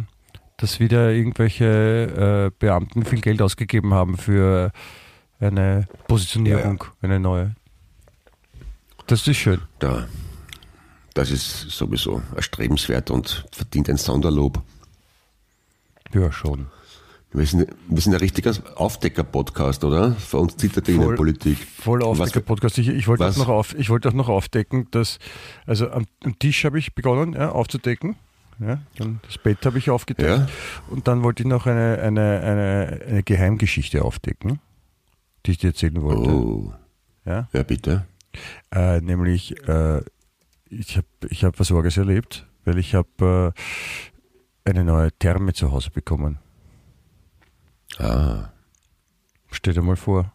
[0.57, 4.71] dass wieder irgendwelche äh, Beamten viel Geld ausgegeben haben für
[5.41, 7.57] eine Positionierung, eine neue.
[9.13, 9.61] Das ist schön.
[9.79, 10.09] Da,
[11.13, 14.63] das ist sowieso erstrebenswert und verdient ein Sonderlob.
[16.15, 16.69] Ja, schon.
[17.31, 20.13] Wir sind, wir sind ein richtiger Aufdecker-Podcast, oder?
[20.15, 21.59] Für uns zittert die Voll- Innenpolitik.
[21.59, 22.79] Voll auf Was der für- Podcast.
[22.79, 25.19] Ich, ich wollte auch noch auf, ich wollte auch noch aufdecken, dass
[25.67, 28.17] also am, am Tisch habe ich begonnen ja, aufzudecken.
[28.61, 30.47] Ja, dann das Bett habe ich aufgedeckt Ja.
[30.89, 34.59] und dann wollte ich noch eine, eine, eine, eine Geheimgeschichte aufdecken,
[35.45, 36.31] die ich dir erzählen wollte.
[36.31, 36.73] Oh,
[37.27, 37.47] Ja?
[37.53, 38.07] ja bitte.
[38.75, 40.03] Äh, nämlich, äh,
[40.69, 43.53] ich habe ich hab was Sorges erlebt, weil ich habe
[44.65, 46.39] äh, eine neue Therme zu Hause bekommen.
[47.99, 48.49] Ah,
[49.51, 50.33] Stell dir mal vor.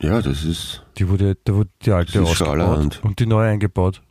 [0.00, 4.02] ja, das ist, Die wurde, da wurde die alte ausgebaut und die neue eingebaut.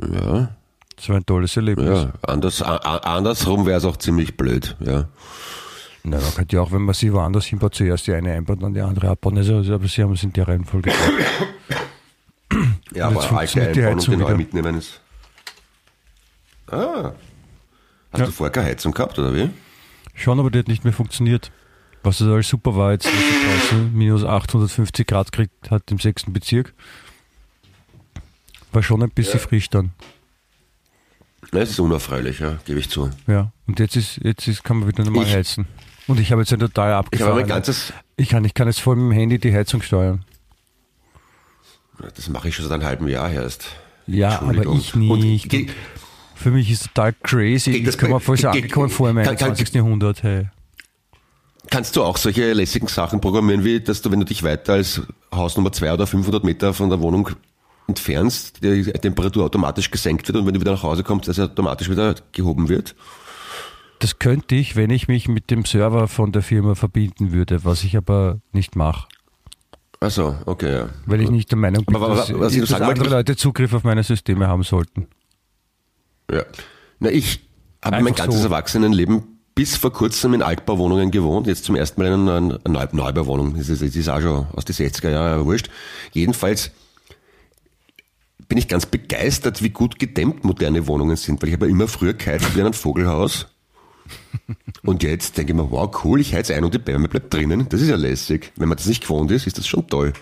[0.00, 0.56] ja,
[0.96, 1.86] Das war ein tolles Erlebnis.
[2.02, 5.08] ja, anders, a, andersrum wäre es auch ziemlich blöd, ja.
[6.04, 8.74] Na, man könnte ja auch, wenn man sie woanders hinbaut, zuerst die eine einbaut, dann
[8.74, 9.38] die andere abbauen.
[9.38, 11.12] Also, also, aber sie haben es in der Reihenfolge gemacht.
[12.94, 14.36] Ja, aber jetzt alte funktioniert die einbauen und Heizung die neu wieder.
[14.36, 15.00] mitnehmen ist.
[16.66, 17.12] Ah.
[18.12, 18.26] Hast Ja.
[18.26, 19.50] du vorher keine Heizung gehabt, oder wie?
[20.14, 21.50] Schon, aber die hat nicht mehr funktioniert.
[22.02, 26.74] Was das alles super war, jetzt draußen minus 850 Grad kriegt hat im sechsten Bezirk.
[28.72, 29.92] War schon ein bisschen frisch dann.
[31.52, 33.10] Es ist unerfreulich, ja, gebe ich zu.
[33.26, 33.52] Ja.
[33.66, 35.66] Und jetzt ist, jetzt ist, kann man wieder normal Ich- heizen.
[36.08, 37.36] Und ich habe jetzt ein total Ich abgefahren.
[37.36, 40.24] mein ganzes, ich kann, ich kann jetzt voll mit dem Handy die Heizung steuern.
[42.16, 43.66] das mache ich schon seit einem halben Jahr erst.
[44.06, 45.52] Ja, aber ich nicht.
[45.54, 45.70] Und
[46.34, 47.70] Für mich ist total crazy.
[47.70, 49.74] Ich das komme bei- mir voll so ge- ge- angekommen vor im kann- kann- 21.
[49.74, 50.22] Jahrhundert.
[50.24, 50.48] Hey.
[51.70, 55.00] Kannst du auch solche lässigen Sachen programmieren, wie dass du, wenn du dich weiter als
[55.32, 57.30] Haus Nummer 200 oder 500 Meter von der Wohnung
[57.86, 61.44] entfernst, die Temperatur automatisch gesenkt wird und wenn du wieder nach Hause kommst, dass er
[61.44, 62.96] automatisch wieder gehoben wird?
[64.02, 67.84] Das könnte ich, wenn ich mich mit dem Server von der Firma verbinden würde, was
[67.84, 69.06] ich aber nicht mache.
[70.00, 70.88] Also, okay, ja.
[71.06, 73.36] Weil ich nicht der Meinung bin, Aber wa- dass, wa- was ich dass andere Leute
[73.36, 75.06] Zugriff auf meine Systeme haben sollten.
[76.32, 76.42] ja.
[76.98, 77.40] Na, ich
[77.84, 78.46] habe mein ganzes so.
[78.48, 79.22] Erwachsenenleben
[79.54, 83.56] bis vor kurzem in Altbauwohnungen gewohnt, jetzt zum ersten Mal in einer, Neu Neubauwohnung.
[83.56, 85.70] Das ist, das ist auch schon aus den 60er Jahren, aber wurscht.
[86.12, 86.72] Jedenfalls
[88.48, 91.86] bin ich ganz begeistert, wie gut gedämmt moderne Wohnungen sind, weil ich habe ja immer
[91.86, 93.46] früher geheizt wie in einem Vogelhaus.
[94.82, 97.66] Und jetzt denke ich mir, wow, cool, ich heiz ein und die Wärme bleibt drinnen.
[97.68, 98.52] Das ist ja lässig.
[98.56, 100.12] Wenn man das nicht gewohnt ist, ist das schon toll.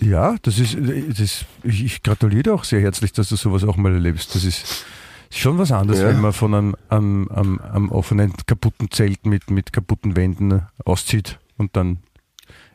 [0.00, 0.76] Ja, das ist,
[1.18, 4.34] das, ich, gratuliere dir auch sehr herzlich, dass du sowas auch mal erlebst.
[4.34, 4.84] Das ist
[5.30, 6.08] schon was anderes, Ja.
[6.08, 11.38] wenn man von einem, einem, einem, einem offenen, kaputten Zelt mit, mit kaputten Wänden auszieht
[11.56, 11.98] und dann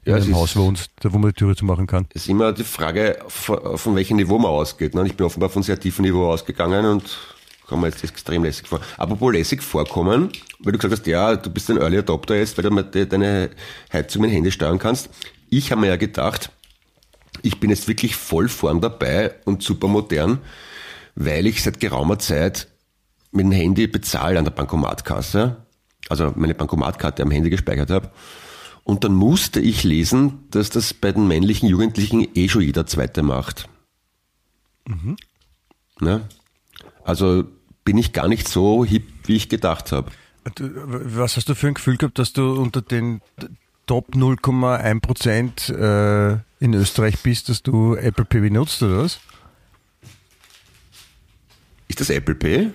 [0.06, 2.08] in Ja, es einem Haus wohnt, da wo man die Türe zu machen kann.
[2.14, 4.96] Es ist immer die Frage, von von welchem Niveau man ausgeht.
[4.96, 5.06] ne?
[5.06, 7.18] Ich bin offenbar von sehr tiefem Niveau ausgegangen und
[7.70, 8.82] komme mir jetzt extrem lässig vor.
[8.98, 10.30] Apropos lässig vorkommen,
[10.60, 13.52] weil du gesagt hast, ja, du bist ein Early Adopter jetzt, weil du deine
[13.94, 15.10] Heizung mit dem Handy steuern kannst.
[15.50, 16.52] Ich habe mir ja gedacht,
[17.42, 20.40] ich bin jetzt wirklich voll vorn dabei und super modern,
[21.16, 22.68] weil ich seit geraumer Zeit
[23.32, 25.58] mit dem Handy bezahle an der Bankomatkasse,
[26.10, 28.12] also meine Bankomatkarte am Handy gespeichert habe.
[28.84, 33.22] Und dann musste ich lesen, dass das bei den männlichen Jugendlichen eh schon jeder Zweite
[33.22, 33.70] macht.
[36.00, 36.28] Ne?
[37.04, 37.44] Also
[37.86, 40.12] bin ich gar nicht so hip, wie ich gedacht habe.
[40.56, 40.70] Du,
[41.18, 43.22] Was hast du für ein Gefühl gehabt, dass du unter den
[43.88, 49.20] Top 0,1 Prozent äh, in Österreich bist, dass du Apple Pay benutzt oder was?
[51.88, 52.72] Ist das Apple Pay?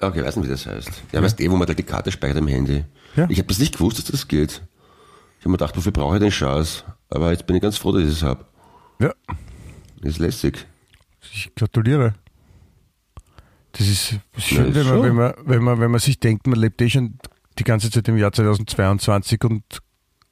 [0.00, 0.90] Okay, ich weiß nicht, wie das heißt.
[1.12, 2.84] Ja, weißt du, wo man halt die Karte speichert am Handy.
[3.16, 3.26] Ja.
[3.28, 4.62] Ich habe das nicht gewusst, dass das geht.
[5.38, 6.84] Ich habe mir gedacht, wofür brauche ich den Scheiß?
[7.10, 8.44] Aber jetzt bin ich ganz froh, dass ich es habe.
[8.98, 9.12] Ja,
[10.00, 10.66] Das ist lässig.
[11.32, 12.14] ich gratuliere.
[13.72, 16.58] Das ist schön, Ja, wenn, man, wenn, man, wenn, man, wenn man sich denkt, man
[16.58, 17.18] lebt eh schon
[17.58, 19.62] die ganze Zeit im Jahr 2022 und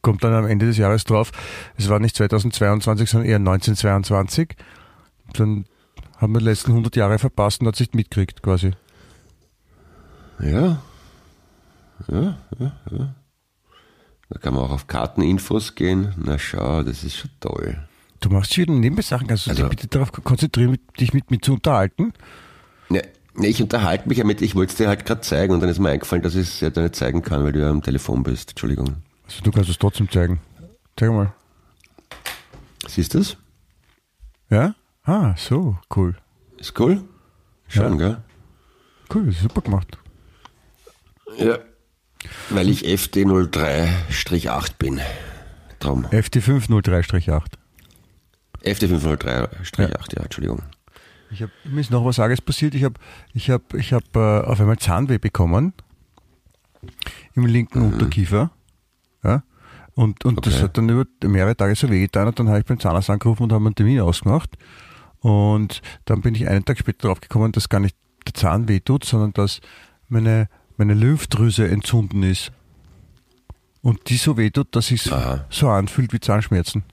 [0.03, 1.31] kommt dann am Ende des Jahres drauf,
[1.77, 4.57] es war nicht 2022, sondern eher 1922.
[5.35, 5.67] Dann
[6.17, 8.73] haben wir die letzten 100 Jahre verpasst und hat sich mitgekriegt quasi.
[10.41, 10.83] Ja.
[12.09, 13.15] Ja, ja, ja.
[14.31, 16.15] Da kann man auch auf Karteninfos gehen.
[16.17, 17.79] Na schau, das ist schon toll.
[18.21, 21.55] Du machst wieder Nebensachen, kannst du Also- dich bitte darauf konzentrieren, dich mit mir zu
[21.55, 22.13] unterhalten?
[22.91, 23.01] Ja,
[23.39, 25.69] Nee, ich unterhalte mich ja mit, ich wollte es dir halt gerade zeigen und dann
[25.71, 27.83] ist mir eingefallen, dass ich es ja dir nicht zeigen kann, weil du ja am
[27.83, 28.51] Telefon bist.
[28.51, 28.97] Entschuldigung.
[29.27, 30.41] Also du kannst es trotzdem zeigen.
[30.99, 31.33] Zeig mal.
[32.89, 33.37] Siehst du es?
[34.51, 34.75] Ja?
[35.05, 36.17] Ah, so, cool.
[36.57, 37.05] Ist cool?
[37.69, 38.17] Schon, gell?
[39.15, 39.97] Cool, super gemacht.
[41.37, 41.59] Ja.
[42.51, 45.01] Weil ich FD03-8 bin.
[45.79, 46.07] Drum.
[46.07, 47.43] FT503-8.
[48.65, 50.63] FD503-8, ja, Entschuldigung.
[51.31, 52.75] Ich hab, mir ist noch was Arges passiert.
[52.75, 52.95] Ich habe
[53.35, 55.73] ich hab, ich hab, äh, auf einmal Zahnweh bekommen.
[57.35, 58.51] Im linken Unterkiefer.
[59.23, 59.43] Ja.
[59.95, 60.63] Und, und das Okay.
[60.65, 62.29] hat dann über mehrere Tage so wehgetan.
[62.29, 64.57] Und dann habe ich beim Zahnarzt angerufen und haben einen Termin ausgemacht.
[65.21, 68.81] Und dann bin ich einen Tag später drauf gekommen, dass gar nicht der Zahn weh
[68.81, 69.61] tut, sondern dass
[70.09, 72.53] meine, meine Lymphdrüse entzünden ist.
[73.83, 75.11] Und die so weh tut, dass es
[75.51, 76.85] so anfühlt wie Zahnschmerzen.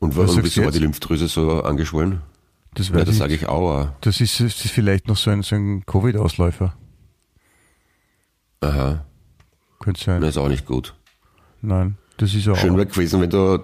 [0.00, 0.78] Und, sagst wieso du war die?
[0.78, 2.22] Lymphdrüse so angeschwollen?
[2.74, 3.96] Das, Ja, das sage ich aua.
[4.00, 6.74] Das ist, das ist vielleicht noch so ein, so ein Covid-Ausläufer.
[8.60, 9.04] Aha.
[9.80, 10.20] Könnte sein.
[10.20, 10.94] Das ist auch nicht gut.
[11.62, 12.56] Nein, das ist auch.
[12.56, 13.62] Schön wäre gewesen, wenn du,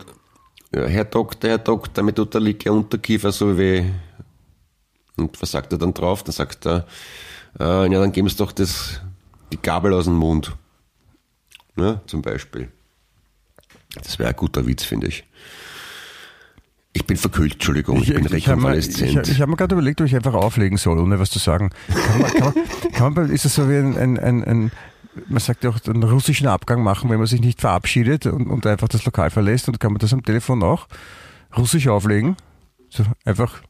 [0.74, 3.84] ja, Herr Doktor, Herr Doktor, mir tut der linke Unterkiefer so weh.
[5.16, 6.24] Und was sagt er dann drauf?
[6.24, 6.86] Dann sagt er,
[7.60, 9.00] äh, ja, dann geben Sie doch das,
[9.52, 10.52] die Gabel aus dem Mund.
[11.76, 12.70] Ne, zum Beispiel.
[13.94, 15.24] Das wäre ein guter Witz, finde ich.
[16.96, 19.28] Ich bin verkühlt, Entschuldigung, ich, bin ich habe mir, ich, rekonvaleszent.
[19.28, 21.70] ich hab mir gerade überlegt, ob ich einfach auflegen soll, ohne was zu sagen.
[21.88, 24.72] Kann man, kann man, kann man, ist das so wie ein, ein, ein, ein,
[25.26, 28.64] man sagt ja auch, einen russischen Abgang machen, wenn man sich nicht verabschiedet und, und
[28.66, 30.86] einfach das Lokal verlässt und kann man das am Telefon auch
[31.56, 32.36] russisch auflegen?
[32.90, 33.60] So einfach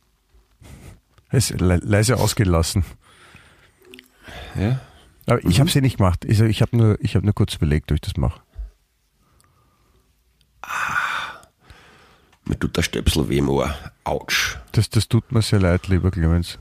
[1.31, 2.85] es le leise ausgehen lassen.
[4.55, 4.81] ja?
[5.27, 6.27] Aber ich habe es eh nicht gemacht.
[6.27, 8.43] Ich, ich habe nur, ich hab nur kurz überlegt, ob ich das mache.
[12.47, 13.75] Mir tut der Stöpsel weh im Ohr.
[14.05, 14.59] Autsch.
[14.73, 16.59] Das, das tut mir sehr leid, lieber Clemens.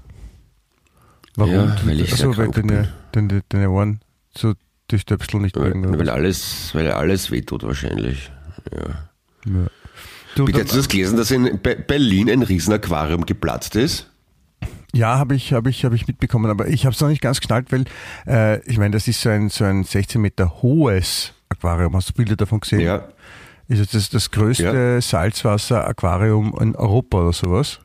[1.35, 1.53] Warum?
[1.53, 3.99] Ja, weil ich also, weil deine, deine, deine Ohren
[4.35, 4.53] so
[4.91, 5.97] die Stöpsel nicht Weil, mögen.
[5.97, 8.31] weil alles, weil alles weh tut wahrscheinlich.
[8.71, 9.09] Ja.
[9.45, 9.67] Ja.
[10.35, 14.09] Du, Bitte, hast du das gelesen, dass in Be Berlin ein Riesenaquarium geplatzt ist?
[14.93, 17.39] Ja, habe ich, habe ich, habe ich mitbekommen, aber ich habe es noch nicht ganz
[17.39, 17.85] geschnallt, weil
[18.27, 21.95] äh, ich meine, das ist so ein, so ein 16 Meter hohes Aquarium.
[21.95, 22.79] Hast du Bilder davon gesehen?
[22.81, 23.07] Ja.
[23.73, 25.01] Ist es das, das größte Ja.
[25.01, 27.79] Salzwasser-Aquarium in Europa oder sowas?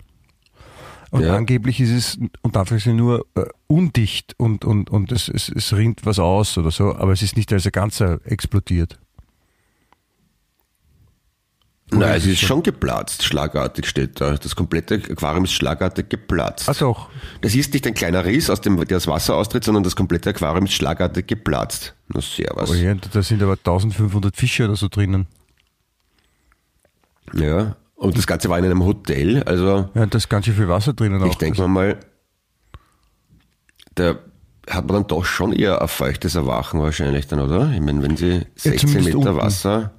[1.11, 1.35] Und Ja.
[1.35, 6.05] angeblich ist es unter Anführungszeichen nur äh, undicht und, und, und es, es, es rinnt
[6.05, 8.99] was aus oder so, aber es ist nicht als ein Ganzer explodiert.
[11.91, 14.35] Nein, ist es es ist schon geplatzt, schlagartig steht da.
[14.37, 16.69] Das komplette Aquarium ist schlagartig geplatzt.
[16.69, 17.09] Ach doch.
[17.41, 20.29] Das ist nicht ein kleiner Riss, aus dem der das Wasser austritt, sondern das komplette
[20.29, 21.95] Aquarium ist schlagartig geplatzt.
[22.09, 22.71] Na servus.
[22.71, 25.27] Oh ja, da sind aber 1500 Fische oder so drinnen.
[27.35, 27.77] Ja.
[27.95, 30.69] Und das Ganze war in einem Hotel, also Ja, und da ist ganz schön viel
[30.69, 31.35] Wasser drinnen ich auch.
[31.37, 31.99] denke mir mal,
[33.95, 34.17] da
[34.71, 37.71] hat man dann doch schon eher ein feuchtes Erwachen wahrscheinlich dann, oder?
[37.73, 39.43] Ich meine, wenn sie 16 zumindest Meter unten.
[39.43, 39.93] Wasser,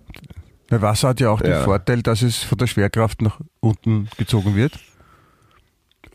[0.70, 1.63] Weil Wasser hat ja auch den Ja.
[1.63, 4.80] Vorteil, dass es von der Schwerkraft nach unten gezogen wird.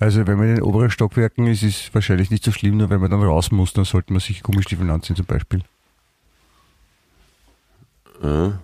[0.01, 2.91] Also wenn man in den oberen Stockwerken ist, ist es wahrscheinlich nicht so schlimm, nur
[2.91, 5.63] wenn man dann raus muss, dann sollte man sich Gummistiefeln anziehen zum Beispiel.
[8.23, 8.59] ja,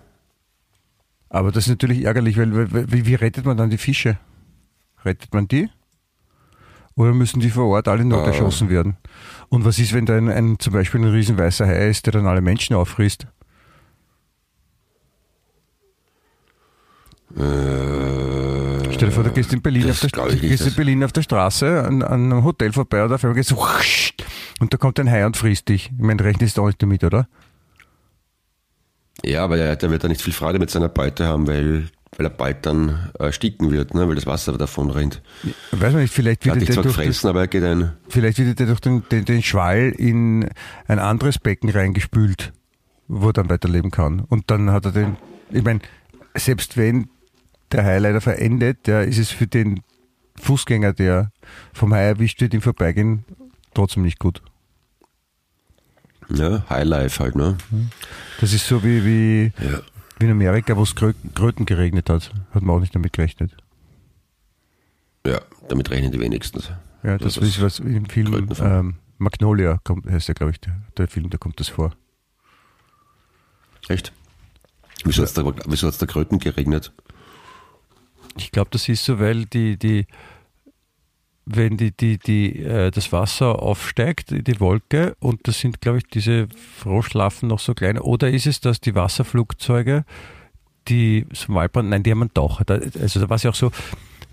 [1.33, 2.51] Aber das ist natürlich ärgerlich, weil,
[2.91, 4.17] wie, wie rettet man dann die Fische?
[5.05, 5.69] Rettet man die?
[6.95, 8.27] Oder müssen die vor Ort alle noch Ah.
[8.27, 8.97] erschossen werden?
[9.47, 12.11] Und was ist, wenn da ein, ein, zum Beispiel ein riesen weißer Hai ist, der
[12.13, 13.27] dann alle Menschen auffrisst?
[17.37, 21.13] äh, Stell dir vor, du gehst in Berlin, auf der, du gehst in Berlin auf
[21.13, 23.65] der Straße an, an einem Hotel vorbei und auf einmal geht's so
[24.59, 25.91] und da kommt ein Hai und frisst dich.
[25.97, 27.27] Ich meine, rechnest du auch nicht damit, oder?
[29.25, 32.25] Ja, aber der, der wird da nicht viel Freude mit seiner Beute haben, weil, weil
[32.25, 34.07] er bald dann äh, sticken wird, ne?
[34.07, 35.21] weil das Wasser davon rennt.
[35.71, 37.91] Weiß man nicht, vielleicht Er wird der zwar durch, gefressen, aber er geht ein.
[38.09, 40.49] vielleicht wird der durch den, den, den Schwall in
[40.87, 42.53] ein anderes Becken reingespült,
[43.07, 44.21] wo er dann weiterleben kann.
[44.21, 45.17] Und dann hat er den,
[45.51, 45.81] ich meine,
[46.35, 47.09] selbst wenn
[47.71, 49.81] der Hai leider verendet, ja, ist es für den
[50.35, 51.31] Fußgänger, der
[51.73, 53.23] vom Hai erwischt wird, im Vorbeigehen
[53.73, 54.41] trotzdem nicht gut.
[56.33, 57.57] Ja, Highlife halt, ne?
[58.39, 59.81] Das ist so wie, wie, Ja.
[60.19, 62.31] wie in Amerika, wo es Krö Kröten geregnet hat.
[62.53, 63.55] Hat man auch nicht damit gerechnet.
[65.25, 66.69] Ja, damit rechnen die wenigstens.
[67.03, 70.59] Ja, das Ja, das ist was im Film ähm, Magnolia kommt, heißt ja, glaube ich,
[70.59, 71.91] der, der Film, da kommt das vor.
[73.87, 74.11] Echt?
[75.03, 76.91] Wieso hat's da, wieso hat's da Kröten geregnet?
[78.37, 80.05] Ich glaube, das ist so, weil die, die,
[81.45, 86.07] wenn die, die, die, äh, das Wasser aufsteigt, die Wolke, und das sind, glaube ich,
[86.07, 87.97] diese Froschlarven noch so klein.
[87.97, 90.05] Oder ist es, dass die Wasserflugzeuge,
[90.87, 92.65] die zum Walbrand, nein, die haben einen Taucher.
[92.65, 93.71] Da, also da war es ja auch so,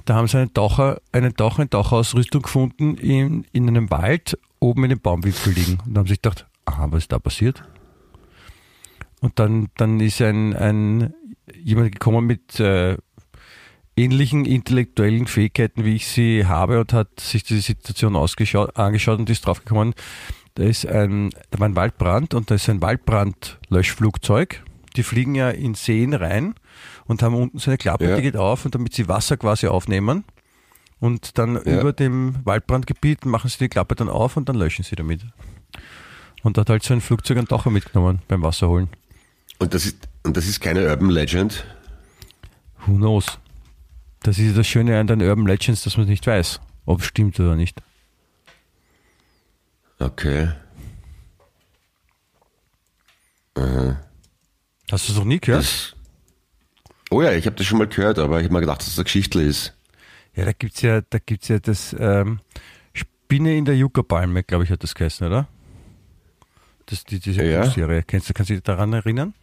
[0.04, 4.84] da haben sie einen Taucher, einen Taucher in Taucherausrüstung gefunden in, in einem Wald oben
[4.84, 5.78] in dem Baumwipfel liegen.
[5.86, 7.62] Und haben sich gedacht, aha, was ist da passiert?
[9.20, 11.14] Und dann, dann ist ein, ein
[11.62, 12.96] jemand gekommen mit äh,
[13.98, 19.46] ähnlichen intellektuellen Fähigkeiten, wie ich sie habe, und hat sich diese Situation angeschaut und ist
[19.46, 19.94] draufgekommen,
[20.54, 24.62] da ist ein, da war ein Waldbrand und da ist ein Waldbrandlöschflugzeug.
[24.96, 26.54] Die fliegen ja in Seen rein
[27.06, 28.16] und haben unten so eine Klappe, Ja.
[28.16, 30.24] die geht auf und damit sie Wasser quasi aufnehmen.
[31.00, 31.80] Und dann Ja.
[31.80, 35.20] über dem Waldbrandgebiet machen sie die Klappe dann auf und dann löschen sie damit.
[36.42, 38.88] Und da hat halt so ein Flugzeug einen Taucher mitgenommen beim Wasserholen.
[39.60, 41.64] Und das ist, und das ist keine Urban Legend.
[42.86, 43.38] Who knows?
[44.22, 47.38] Das ist das Schöne an den Urban Legends, dass man nicht weiß, ob es stimmt
[47.40, 47.80] oder nicht.
[49.98, 50.50] Okay.
[54.90, 55.62] Hast du es noch nie gehört?
[55.64, 55.94] Das,
[57.10, 58.98] oh ja, ich habe das schon mal gehört, aber ich habe mir gedacht, dass das
[58.98, 59.74] eine Geschichte ist.
[60.34, 62.40] Ja, da gibt's ja, da gibt's ja das ähm,
[62.94, 65.48] Spinne in der Yucca-Palme, glaube ich, hat das geheißen, oder?
[66.86, 67.64] Das, die, diese Ja.
[67.64, 68.02] Buchserie.
[68.04, 69.34] Kennst du, kannst du dich daran erinnern?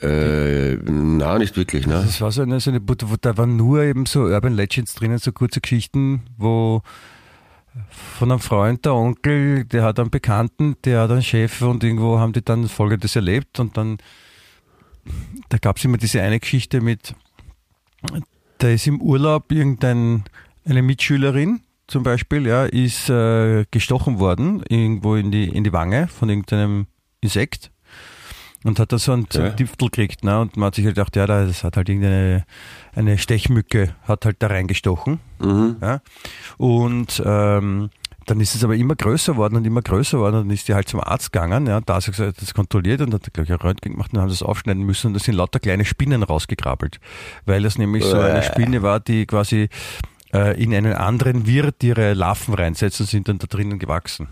[0.00, 2.02] Äh, na, nicht wirklich, ne?
[2.06, 5.32] Das war so eine, so eine da waren nur eben so Urban Legends drinnen, so
[5.32, 6.82] kurze Geschichten, wo
[7.90, 12.18] von einem Freund, der Onkel, der hat einen Bekannten, der hat einen Chef und irgendwo
[12.18, 13.98] haben die dann Folgendes erlebt und dann,
[15.48, 17.14] da gab es immer diese eine Geschichte mit,
[18.58, 20.24] da ist im Urlaub irgendein,
[20.64, 26.08] eine Mitschülerin zum Beispiel, ja, ist äh, gestochen worden, irgendwo in die, in die Wange
[26.08, 26.86] von irgendeinem
[27.20, 27.70] Insekt
[28.64, 29.50] und hat da so einen, Ja.
[29.50, 30.40] Diftel gekriegt, ne?
[30.40, 32.44] Und man hat sich halt gedacht, ja, das hat halt irgendeine
[32.94, 35.20] eine Stechmücke, hat halt da reingestochen.
[35.38, 35.76] Mhm.
[35.80, 36.00] Ja?
[36.56, 37.90] Und ähm,
[38.26, 40.74] dann ist es aber immer größer worden und immer größer worden und dann ist die
[40.74, 43.44] halt zum Arzt gegangen, ja, da hat sie gesagt, hat das kontrolliert und hat, glaube
[43.44, 46.22] ich, ein Röntgen gemacht und haben das aufschneiden müssen und da sind lauter kleine Spinnen
[46.22, 47.00] rausgekrabbelt,
[47.46, 48.42] weil das nämlich so eine.
[48.42, 49.68] Spinne war, die quasi
[50.34, 54.28] äh, in einen anderen Wirt ihre Larven reinsetzt und sind dann da drinnen gewachsen.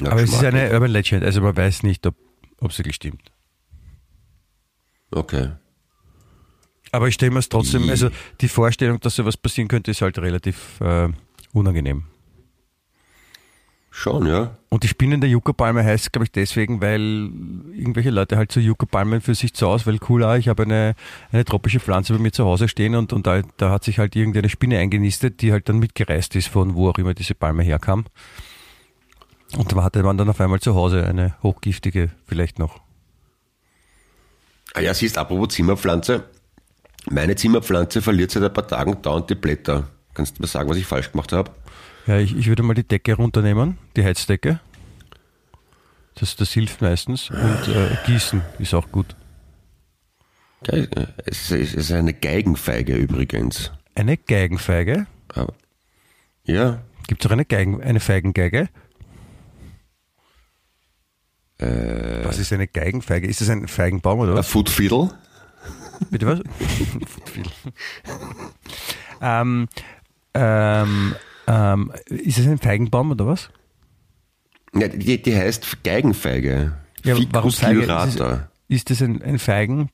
[0.00, 2.14] Ja, aber es ist eine Urban Legend, also man weiß nicht, ob
[2.60, 3.30] ob es wirklich stimmt.
[5.10, 5.52] Okay.
[6.92, 8.08] Aber ich stelle mir es trotzdem, also
[8.40, 11.08] die Vorstellung, dass sowas passieren könnte, ist halt relativ äh,
[11.52, 12.04] unangenehm.
[13.90, 14.56] Schon, ja.
[14.70, 17.30] Und die Spinne der Yucca-Palme heißt, glaube ich, deswegen, weil
[17.72, 20.94] irgendwelche Leute halt so Yucca-Palmen für sich zu Hause, weil cool, ah, ich habe eine,
[21.30, 24.16] eine tropische Pflanze bei mir zu Hause stehen und, und da, da hat sich halt
[24.16, 28.06] irgendeine Spinne eingenistet, die halt dann mitgereist ist, von wo auch immer diese Palme herkam.
[29.56, 32.80] Und da hatte man dann auf einmal zu Hause eine hochgiftige vielleicht noch.
[34.74, 36.24] Ah ja, siehst, apropos Zimmerpflanze.
[37.10, 39.88] Meine Zimmerpflanze verliert seit ein paar Tagen dauernd die Blätter.
[40.14, 41.50] Kannst du mir sagen, was ich falsch gemacht habe?
[42.06, 44.60] Ja, ich, ich würde mal die Decke runternehmen, die Heizdecke.
[46.16, 47.30] Das, das hilft meistens.
[47.30, 49.16] Und äh, Gießen ist auch gut.
[51.26, 53.70] Es ist, eine Geigenfeige übrigens.
[53.94, 55.06] Eine Geigenfeige.
[56.44, 58.68] Ja, Gibt es auch eine, Geigen, eine Feigengeige?
[61.64, 63.26] Äh, Was ist eine Geigenfeige?
[63.26, 64.48] Ist das ein Feigenbaum oder ein was?
[64.48, 65.10] Footfiddle.
[66.10, 66.40] Bitte was?
[69.20, 69.68] ähm,
[70.34, 71.14] ähm,
[71.46, 73.50] ähm, ist es ein Feigenbaum oder was?
[74.74, 76.72] Ja, die, die heißt Geigenfeige.
[77.04, 78.48] Ja, warum Ficus lyrata.
[78.68, 79.90] Ist das ein, ein Feigenbaum?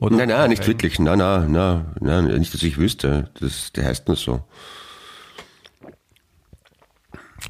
[0.00, 0.98] Oder Nein, nein, nicht Feigen- wirklich.
[0.98, 3.30] Nein, nein, nein, nein, nicht, dass ich wüsste.
[3.38, 4.42] Das, der heißt nur so.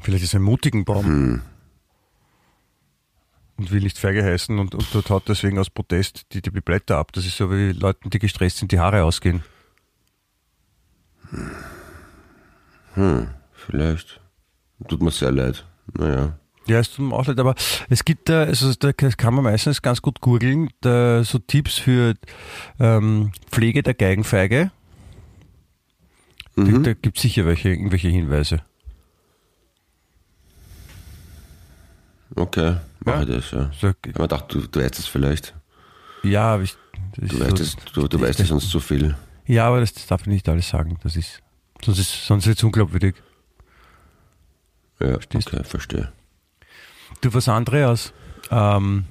[0.03, 1.05] Vielleicht ist es ein mutigen Baum.
[1.05, 1.41] Hm.
[3.61, 6.97] Und will nicht Feige heißen und, und dort haut deswegen aus Protest die, die Blätter
[6.97, 7.13] ab.
[7.13, 9.43] Das ist so wie Leuten, die gestresst sind, die Haare ausgehen.
[13.53, 14.19] Vielleicht.
[14.87, 15.63] Tut mir sehr leid.
[15.93, 16.39] Naja.
[16.65, 17.53] Ja, es tut mir auch leid, aber
[17.87, 22.15] es gibt da, also da kann man meistens ganz gut googeln, so Tipps für
[22.79, 24.71] ähm, Pflege der Geigenfeige.
[26.55, 26.81] Mhm.
[26.81, 28.63] Da gibt es sicher welche, irgendwelche Hinweise.
[32.35, 33.21] Okay, mach Ja.
[33.23, 33.71] ich das, ja.
[33.79, 35.53] So, Ich hab mir gedacht, du, du weißt es vielleicht.
[36.23, 36.75] ja, aber ich,
[37.17, 39.15] das Du weißt so- es, du, du weißt sonst zu viel.
[39.45, 40.97] Ja, aber das darf ich nicht alles sagen.
[41.03, 41.41] Das ist,
[41.83, 43.15] sonst ist, sonst ist es unglaubwürdig.
[44.99, 46.11] Ja, Verstehst okay, verstehe.
[47.21, 48.13] Du, was Andreas?
[48.49, 49.05] Ähm,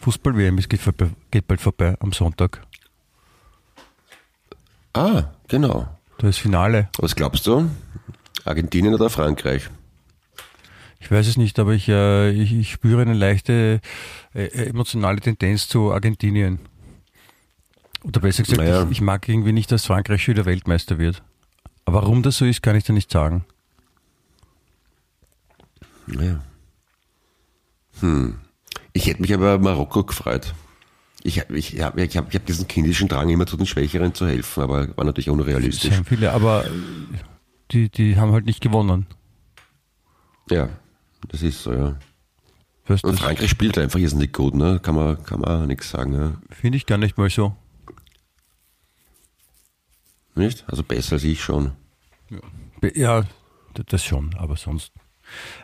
[0.00, 0.80] Fußball-WM es geht,
[1.30, 2.60] geht bald vorbei am Sonntag.
[4.94, 5.88] Ah, genau.
[6.18, 6.88] Da ist Finale.
[6.98, 7.70] Was glaubst du?
[8.44, 9.68] Argentinien oder Frankreich?
[11.04, 13.82] Ich weiß es nicht, aber ich, äh, ich, ich spüre eine leichte
[14.32, 16.60] äh, emotionale Tendenz zu Argentinien.
[18.04, 18.84] Oder besser gesagt, Naja.
[18.84, 21.22] ich, ich mag irgendwie nicht, dass Frankreich wieder Weltmeister wird.
[21.84, 23.44] Aber warum das so ist, kann ich dir nicht sagen.
[26.06, 26.42] Ja.
[28.00, 28.38] Hm.
[28.94, 30.54] Ich hätte mich aber Marokko gefreut.
[31.22, 34.14] Ich, ich, ich habe ich hab, ich hab diesen kindischen Drang, immer zu den Schwächeren
[34.14, 35.94] zu helfen, aber war natürlich Das unrealistisch.
[35.94, 36.64] haben viele, aber
[37.72, 39.04] die, die haben halt nicht gewonnen.
[40.50, 40.70] Ja,
[41.28, 41.98] das ist so, ja.
[42.86, 44.78] Weißt, Und Frankreich spielt einfach irrsinnig gut, ne?
[44.82, 46.32] Kann man, kann man auch nichts sagen, ja.
[46.54, 47.56] finde ich gar nicht mal so.
[50.34, 50.64] Nicht?
[50.68, 51.72] Also besser als ich schon.
[52.94, 53.22] Ja,
[53.76, 54.92] d- das schon, aber sonst.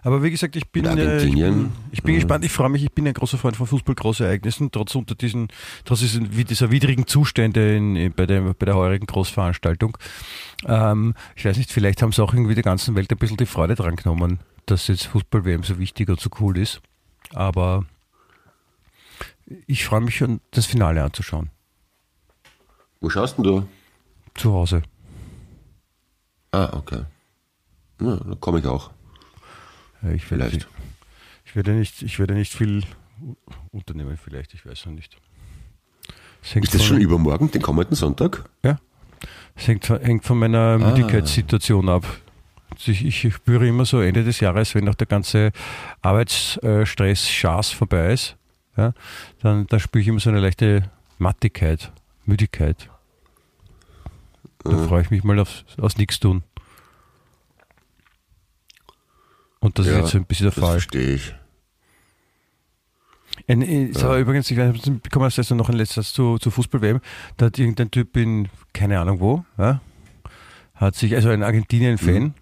[0.02, 2.92] Aber wie gesagt, ich bin, äh, ich bin, ich bin gespannt, ich freue mich, ich
[2.92, 5.48] bin ein großer Freund von Fußball-Großereignissen, trotz unter diesen,
[5.84, 9.98] trotz dieser widrigen Zustände in, in, bei, der, bei der heurigen Großveranstaltung.
[10.66, 13.46] Ähm, ich weiß nicht, vielleicht haben sie auch irgendwie der ganzen Welt ein bisschen die
[13.46, 16.80] Freude dran genommen, dass jetzt Fußball-WM so wichtig und so cool ist.
[17.32, 17.84] Aber
[19.66, 21.50] ich freue mich schon, das Finale anzuschauen.
[23.00, 23.68] Wo schaust denn du?
[24.34, 24.82] Zu Hause.
[26.52, 27.04] Ah, okay.
[28.00, 28.90] Ja, da komme ich auch.
[30.03, 30.68] Ja, Ich werde, Vielleicht.
[31.44, 32.82] ich werde nicht, ich werde nicht viel
[33.72, 35.16] unternehmen, vielleicht, ich weiß noch nicht.
[36.53, 38.48] Hängt Ist das von, schon übermorgen, den kommenden Sonntag?
[38.64, 38.78] Ja.
[39.55, 40.40] Es hängt, von- hängt von Ah.
[40.48, 42.07] meiner Müdigkeitssituation ab.
[42.70, 45.53] Also Ich, ich spüre immer so Ende des Jahres, wenn auch der ganze
[46.01, 48.36] Arbeitsstress, Schaß vorbei ist,
[48.76, 48.94] ja,
[49.40, 51.92] dann, dann spüre ich immer so eine leichte Mattigkeit,
[52.24, 52.88] Müdigkeit.
[54.64, 56.42] Da freue ich mich mal aufs, aufs Nichtstun.
[59.61, 60.72] Und das ist jetzt so ein bisschen der Fall.
[60.72, 61.34] verstehe ich.
[63.46, 64.56] Ein, äh, es war übrigens, ich
[65.11, 67.00] komme jetzt noch ein letztes zu, zu Fußball-WM.
[67.36, 69.80] Da hat irgendein Typ in, keine Ahnung wo, ja,
[70.74, 72.34] hat sich, also ein Argentinien-Fan,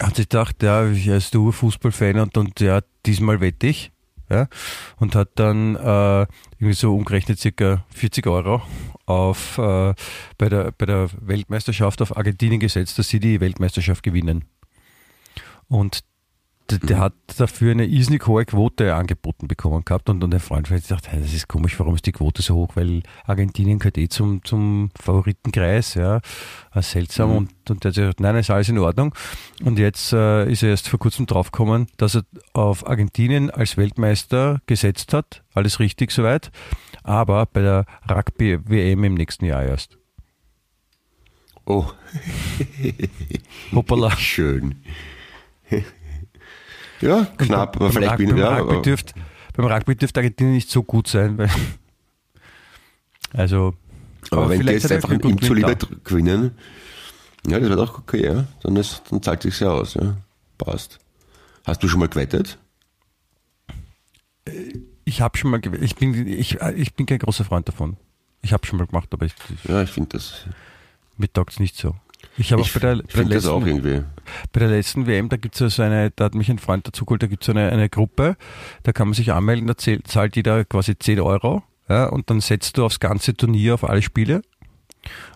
[0.00, 3.92] hat sich gedacht, ja, ich als du Fußball-Fan und, und ja, diesmal wette ich.
[4.30, 4.46] Ja,
[4.98, 6.26] und hat dann äh,
[6.58, 8.60] irgendwie so umgerechnet circa 40 Euro
[9.06, 9.94] auf, äh,
[10.36, 14.44] bei, der, bei der Weltmeisterschaft auf Argentinien gesetzt, dass sie die Weltmeisterschaft gewinnen.
[15.68, 16.04] Und
[16.70, 20.82] der hat dafür eine irrsinnig hohe Quote angeboten bekommen gehabt und, und ein Freund hat
[20.82, 22.76] gesagt, hey, das ist komisch, warum ist die Quote so hoch?
[22.76, 26.20] Weil Argentinien gehört eh zum, zum Favoritenkreis, ja.
[26.74, 29.14] Äh, Seltsam und, und der hat gesagt, nein, ist alles in Ordnung.
[29.64, 34.60] Und jetzt äh, ist er erst vor kurzem draufgekommen, dass er auf Argentinien als Weltmeister
[34.66, 35.42] gesetzt hat.
[35.54, 36.50] Alles richtig soweit.
[37.02, 39.96] Aber bei der Rugby-WM im nächsten Jahr erst.
[41.64, 41.86] Oh,
[43.72, 44.10] Hoppala.
[44.16, 44.82] schön.
[47.00, 49.14] Ja, knapp, aber vielleicht Rugby, bin beim, ja, Rugby aber- dürft,
[49.56, 51.50] beim Rugby dürfte Argentinien nicht so gut sein, weil
[53.32, 53.74] also
[54.30, 56.52] Aber, wenn die vielleicht jetzt hat er einfach ihm zuliebe gewinnen,
[57.46, 58.46] ja, das wird auch okay, ja.
[58.62, 60.16] Dann, ist, dann zahlt sich's ja aus, ja.
[60.58, 60.98] Passt.
[61.64, 62.58] Hast du schon mal gewettet?
[65.04, 65.82] Ich habe schon mal gewählt.
[65.82, 67.96] Ich bin, ich, ich bin kein großer Freund davon.
[68.42, 70.46] Ich habe schon mal gemacht, aber ich, ich, Ja, ich finde das.
[71.16, 71.94] mir taugt es nicht so.
[72.38, 74.02] Ich habe auch bei der, bei der auch letzten, irgendwie.
[74.52, 77.04] bei der letzten WM, da gibt's ja so eine, da hat mich ein Freund dazu
[77.04, 78.36] geholt, da gibt's so eine, eine Gruppe,
[78.84, 82.78] da kann man sich anmelden, da zahlt jeder quasi 10 Euro ja, und dann setzt
[82.78, 84.42] du aufs ganze Turnier auf alle Spiele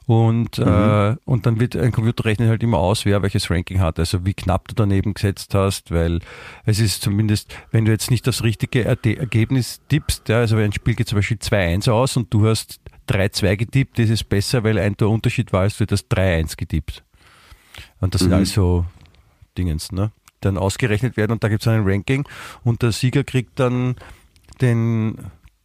[0.07, 3.99] und, äh, und dann wird ein Computer rechnet halt immer aus, wer welches Ranking hat,
[3.99, 6.21] also wie knapp du daneben gesetzt hast, weil
[6.65, 10.73] es ist zumindest, wenn du jetzt nicht das richtige Ergebnis tippst, ja, also wenn ein
[10.73, 12.81] Spiel geht zum Beispiel 2-1 aus und du hast
[13.13, 17.05] 3-2 getippt, ist es besser, weil ein Torunterschied war, als du das 3-1 getippt.
[18.01, 18.37] Und das sind Mhm.
[18.37, 18.85] alles so
[19.57, 20.13] Dingens, ne?
[20.41, 22.25] Dann ausgerechnet werden und da gibt es ein Ranking
[22.65, 23.95] und der Sieger kriegt dann
[24.61, 25.17] den,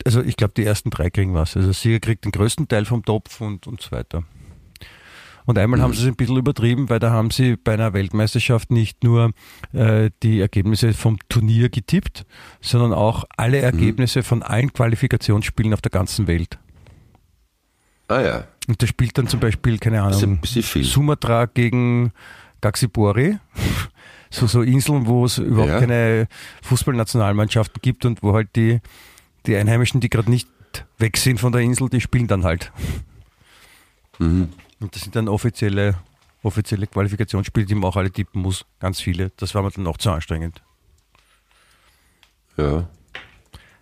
[0.06, 1.56] also ich glaube die ersten drei kriegen was.
[1.56, 4.24] Also der Sieger kriegt den größten Teil vom Topf und, und so weiter.
[5.46, 8.70] Und einmal haben sie es ein bisschen übertrieben, weil da haben sie bei einer Weltmeisterschaft
[8.70, 9.32] nicht nur
[9.72, 12.26] äh, die Ergebnisse vom Turnier getippt,
[12.60, 16.60] sondern auch alle Ergebnisse von allen Qualifikationsspielen auf der ganzen Welt.
[18.10, 20.84] Ah ja, Und da spielt dann zum Beispiel, keine Ahnung, ein bisschen viel.
[20.84, 22.12] Sumatra gegen
[22.62, 23.38] Gaxibori.
[24.30, 25.80] So, so Inseln, wo es überhaupt Ja.
[25.80, 26.28] keine
[26.64, 28.82] Fußballnationalmannschaften gibt und wo halt die,
[29.46, 30.50] die Einheimischen, die gerade nicht
[30.98, 32.74] weg sind von der Insel, die spielen dann halt.
[34.20, 34.50] Mhm.
[34.82, 35.96] Und das sind dann offizielle,
[36.44, 38.66] offizielle Qualifikationsspiele, die man auch alle tippen muss.
[38.82, 39.32] Ganz viele.
[39.38, 40.62] Das war mir dann auch zu anstrengend.
[42.58, 42.90] Ja.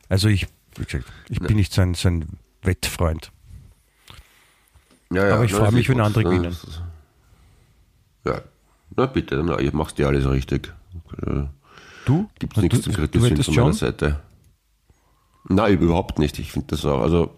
[0.09, 0.45] Also ich,
[0.77, 3.31] wie gesagt, ich bin nicht so ein, so ein Wettfreund.
[5.15, 6.55] Ja, ja, Aber ich freue mich, wenn andere gewinnen.
[8.25, 8.41] Ja,
[8.95, 10.73] na bitte, na, ihr macht ja alles richtig.
[11.25, 11.45] Äh,
[12.05, 12.29] Du?
[12.39, 13.73] Gibt nichts zu kritisieren von meiner schon?
[13.73, 14.19] Seite.
[15.49, 16.39] Nein, überhaupt nicht.
[16.39, 17.35] Ich finde das auch, also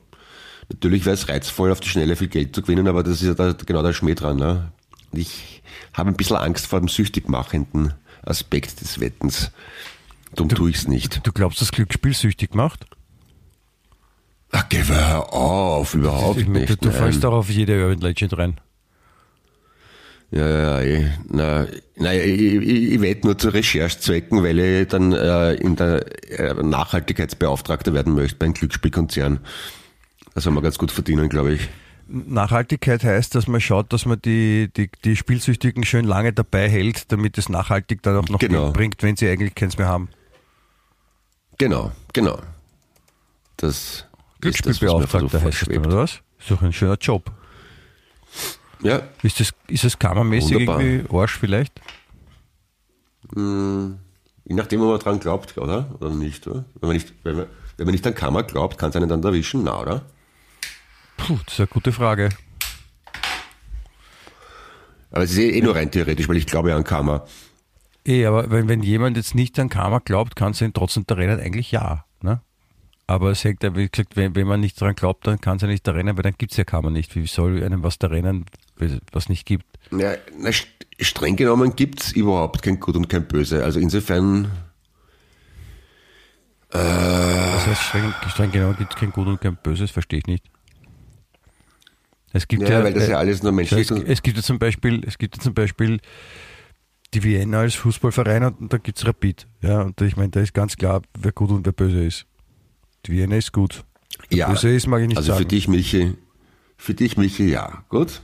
[0.69, 3.33] natürlich wäre es reizvoll, auf die Schnelle viel Geld zu gewinnen, aber das ist ja
[3.33, 4.37] da, genau der Schmäh dran.
[4.37, 4.71] Ne?
[5.13, 5.63] Ich
[5.93, 9.51] habe ein bisschen Angst vor dem süchtig machenden Aspekt des Wettens.
[10.35, 11.25] Darum tue ich es nicht.
[11.25, 12.85] Du glaubst, dass Glücksspiel süchtig macht?
[14.51, 16.81] Ach, geh hör auf, überhaupt Ich meine, nicht.
[16.81, 18.59] du, du fällst auch auf jede Urban Legend rein.
[20.31, 21.09] Ja, ja, ja.
[21.29, 26.05] Na, na, ich, ich, ich wette nur zu Recherchezwecken, weil ich dann äh, in der
[26.31, 29.39] äh, Nachhaltigkeitsbeauftragter werden möchte bei einem Glücksspielkonzern.
[30.33, 31.69] Da soll man ganz gut verdienen, glaube ich.
[32.09, 37.11] Nachhaltigkeit heißt, dass man schaut, dass man die, die, die Spielsüchtigen schön lange dabei hält,
[37.11, 38.71] damit es nachhaltig dann auch noch Genau.
[38.71, 40.09] Bringt, wenn sie eigentlich keins mehr haben.
[41.57, 42.39] Genau, genau.
[43.57, 44.05] Das
[44.41, 46.21] Glücksspielbeauftragter heißt das dann, oder was?
[46.39, 47.31] Ist doch ein schöner Job.
[48.81, 50.81] Ja, Ist das, ist das kammermäßig Wunderbar.
[50.81, 51.81] irgendwie Arsch vielleicht?
[53.35, 55.93] je nachdem, ob man dran glaubt, oder?
[55.99, 56.63] Oder nicht, oder?
[56.79, 59.23] Wenn man nicht, wenn man, wenn man nicht an Karma glaubt, kann es einen dann
[59.23, 60.05] erwischen, na, oder?
[61.17, 62.29] Puh, das ist eine gute Frage.
[65.11, 67.25] Aber es ist eh, eh nur rein theoretisch, weil ich glaube ja an Karma.
[68.05, 71.15] Eh, aber wenn, wenn jemand jetzt nicht an Karma glaubt, kann es ihn trotzdem da
[71.15, 71.39] rennen?
[71.39, 72.05] Eigentlich ja.
[73.09, 75.61] Aber es hängt ja, wie gesagt, wenn, wenn man nicht daran glaubt, dann kann es
[75.61, 77.15] ja nicht da rennen, weil dann gibt es ja Karma nicht.
[77.15, 78.45] Wie soll einem was da rennen,
[79.13, 79.65] was nicht gibt?
[79.91, 80.67] Ja, na, st-
[80.99, 83.63] streng genommen gibt es überhaupt kein Gut und kein Böse.
[83.63, 84.51] Also insofern,
[86.69, 90.43] Das heißt, streng, streng genommen gibt es kein Gut und kein Böses, verstehe ich nicht.
[92.33, 93.91] Es gibt ja, ja, weil das ja alles nur menschlich ist.
[94.05, 95.99] es gibt ja zum Beispiel, es gibt ja zum Beispiel
[97.13, 99.47] die Vienna als Fußballverein und, und da gibt es Rapid.
[99.61, 102.26] Ja, und ich meine, da ist ganz klar, wer gut und wer böse ist.
[103.07, 103.83] Die Vienna ist gut.
[104.29, 105.39] Ja, böse ist, mag ich nicht also sagen.
[105.39, 106.13] für dich, Michi,
[106.77, 108.21] für dich, Michi, ja, gut.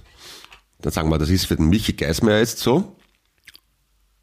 [0.82, 2.98] Dann sagen wir, das ist für den Michi Geismeier jetzt so.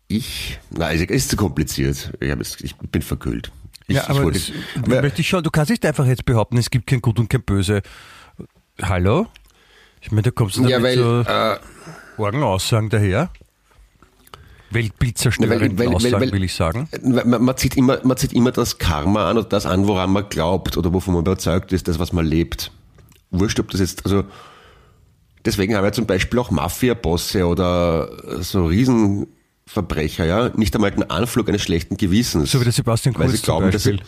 [0.09, 2.13] Ich, es ist zu kompliziert.
[2.21, 3.51] Ich, hab jetzt, ich bin verkühlt.
[3.87, 4.41] Ich, ja, aber, wollte-
[4.75, 7.19] das, aber- möchte ich schon, du kannst nicht einfach jetzt behaupten, es gibt kein Gut
[7.19, 7.83] und kein Böse.
[8.83, 9.27] Hallo?
[10.03, 11.59] Ich meine, da kommst du ja, weil, so äh,
[12.19, 13.31] Orgenaussagen daher.
[14.71, 16.89] Weltbildzerstörenden weil- weil- weil- will ich sagen.
[17.03, 20.29] man, man, zieht immer, man zieht immer das Karma an oder das an, woran man
[20.29, 22.71] glaubt oder wovon man überzeugt ist, das, was man lebt.
[23.31, 24.25] Wurscht, ob das jetzt, also,
[25.45, 31.49] deswegen haben ja zum Beispiel auch Mafia-Bosse oder so Riesenverbrecher, ja, nicht einmal den Anflug
[31.49, 32.53] eines schlechten Gewissens.
[32.53, 33.99] So wie der Sebastian weil Kurz sie glauben, zum dass sie,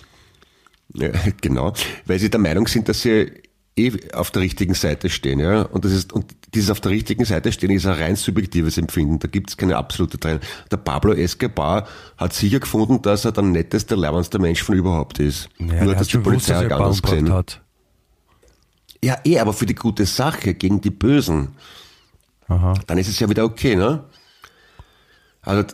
[0.94, 1.10] ja,
[1.40, 1.72] genau,
[2.06, 3.32] weil sie der Meinung sind, dass sie
[3.76, 5.62] eh auf der richtigen Seite stehen, ja.
[5.62, 9.18] Und das ist, und dieses auf der richtigen Seite stehen ist ein rein subjektives Empfinden.
[9.18, 10.40] Da gibt's keine absolute Trennung.
[10.70, 11.86] Der Pablo Escobar
[12.18, 15.48] hat sicher gefunden, dass er der netteste, leibendste Mensch von überhaupt ist.
[15.58, 17.32] Ja, Nur der hat hat das die gewusst, Polizei dass er auch anders gesehen.
[17.32, 17.60] hat.
[19.04, 21.48] Ja, eh, aber für die gute Sache, gegen die Bösen.
[22.48, 22.74] Aha.
[22.86, 24.04] Dann ist es ja wieder okay, ne?
[25.40, 25.64] Also,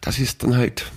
[0.00, 0.90] das ist dann halt,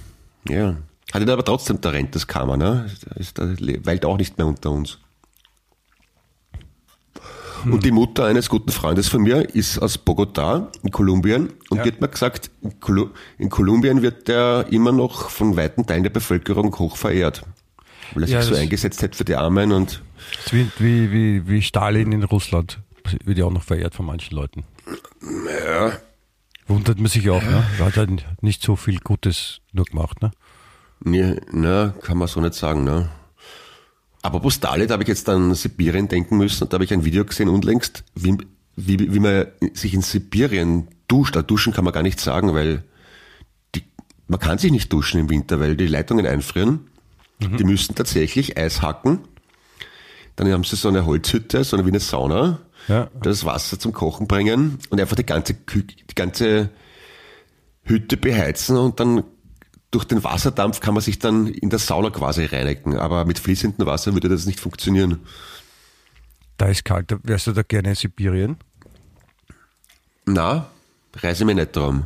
[0.50, 0.78] ja.
[1.14, 2.90] Hat ihn aber trotzdem Talent, das Karma, ne?
[3.16, 3.56] Ist, der
[3.86, 4.98] weilt auch nicht mehr unter uns.
[7.66, 11.84] Und die Mutter eines guten Freundes von mir ist aus Bogotá in Kolumbien und Ja.
[11.84, 16.04] die hat mir gesagt, in, Kolu in Kolumbien wird der immer noch von weiten Teilen
[16.04, 17.44] der Bevölkerung hoch verehrt.
[18.14, 20.02] Weil er Ja, sich so eingesetzt hat für die Armen und
[20.52, 22.80] wie, wie, wie, wie Stalin in Russland.
[23.24, 24.64] Wird ja auch noch verehrt von manchen Leuten.
[25.66, 25.92] ja,
[26.68, 27.64] Wundert man sich auch, ne?
[27.80, 30.32] Er hat halt nicht so viel Gutes nur gemacht, ne?
[31.04, 33.10] Nee, na, kann man so nicht sagen, ne?
[34.34, 37.06] Aber Stalin, da habe ich jetzt an Sibirien denken müssen und da habe ich ein
[37.06, 38.38] Video gesehen unlängst, wie,
[38.76, 41.38] wie, wie man sich in Sibirien duscht.
[41.38, 42.84] Ah, Duschen kann man gar nicht sagen, weil
[43.76, 43.84] die,
[44.28, 46.88] man kann sich nicht duschen im Winter, weil die Leitungen einfrieren.
[47.40, 49.20] Die müssen tatsächlich Eis hacken.
[50.38, 53.10] Dann haben sie so eine Holzhütte, so eine wie eine Sauna, Ja.
[53.22, 56.70] das Wasser zum Kochen bringen und einfach die ganze, Kü die ganze
[57.84, 59.24] Hütte beheizen und dann
[59.92, 62.98] durch den Wasserdampf kann man sich dann in der Sauna quasi reinigen.
[62.98, 65.20] Aber mit fließendem Wasser würde das nicht funktionieren.
[66.58, 67.16] Da ist kalt.
[67.24, 68.58] Wärst du da gerne in Sibirien?
[70.26, 70.68] Na,
[71.16, 72.06] reise mir nicht darum.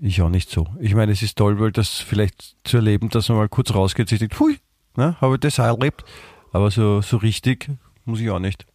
[0.00, 0.66] Ich auch nicht so.
[0.80, 4.08] Ich meine, es ist toll, weil das vielleicht zu erleben, dass man mal kurz rausgeht,
[4.08, 4.58] sich denkt, hui,
[4.96, 6.04] ne, habe ich das erlebt.
[6.52, 7.70] Aber so, so richtig
[8.04, 8.66] muss ich auch nicht.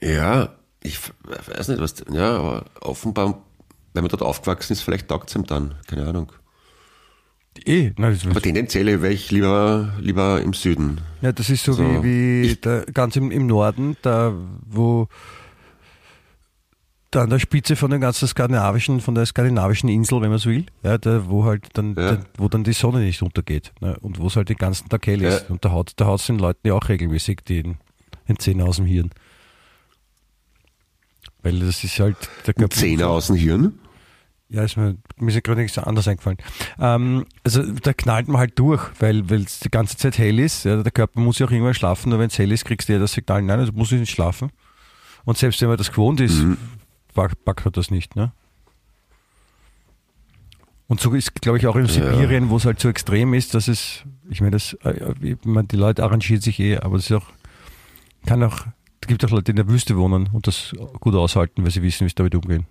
[0.00, 2.04] Ja, ich weiß nicht, was.
[2.10, 3.42] Ja, aber offenbar,
[3.94, 5.74] wenn man dort aufgewachsen ist, vielleicht taugt es ihm dann.
[5.86, 6.32] Keine Ahnung.
[7.66, 11.00] Eh, nein, das, Aber tendenziell wäre ich lieber, lieber im Süden.
[11.22, 14.32] ja, das ist so, So, wie, wie ich- da, ganz im, im Norden, da
[14.64, 15.08] wo
[17.10, 20.50] da an der Spitze von der ganzen skandinavischen, von der skandinavischen Insel, wenn man so
[20.50, 22.16] will, ja, da, wo halt dann, Ja.
[22.16, 25.06] da, wo dann die Sonne nicht untergeht ne, und wo es halt den ganzen Tag
[25.06, 25.44] hell ist.
[25.48, 25.48] Ja.
[25.48, 27.78] Und da haut da haut's den Leuten ja auch regelmäßig den,
[28.28, 29.10] den Zähne aus dem Hirn.
[31.48, 33.78] Weil das ist halt der Körper- Zähne aus dem Hirn.
[34.50, 36.38] Ja, ist mir, mir ist ja gerade nichts anderes eingefallen.
[36.80, 40.64] Ähm, also da knallt man halt durch, weil es die ganze Zeit hell ist.
[40.64, 42.94] Ja, der Körper muss ja auch irgendwann schlafen, nur wenn es hell ist, kriegst du
[42.94, 44.50] ja das Signal, nein, also muss ich nicht schlafen.
[45.26, 46.42] Und selbst wenn man das gewohnt ist,
[47.12, 48.16] pack- packt man das nicht.
[48.16, 48.32] Ne?
[50.86, 53.68] Und so ist, glaube ich, auch in Sibirien, wo es halt so extrem ist, dass
[53.68, 57.12] es, ich meine, das, äh, ich meine, die Leute arrangieren sich eh, aber es ist
[57.12, 57.26] auch,
[58.24, 58.64] kann auch,
[59.08, 62.04] gibt auch Leute, die in der Wüste wohnen und das gut aushalten, weil sie wissen,
[62.04, 62.66] wie sie damit umgehen.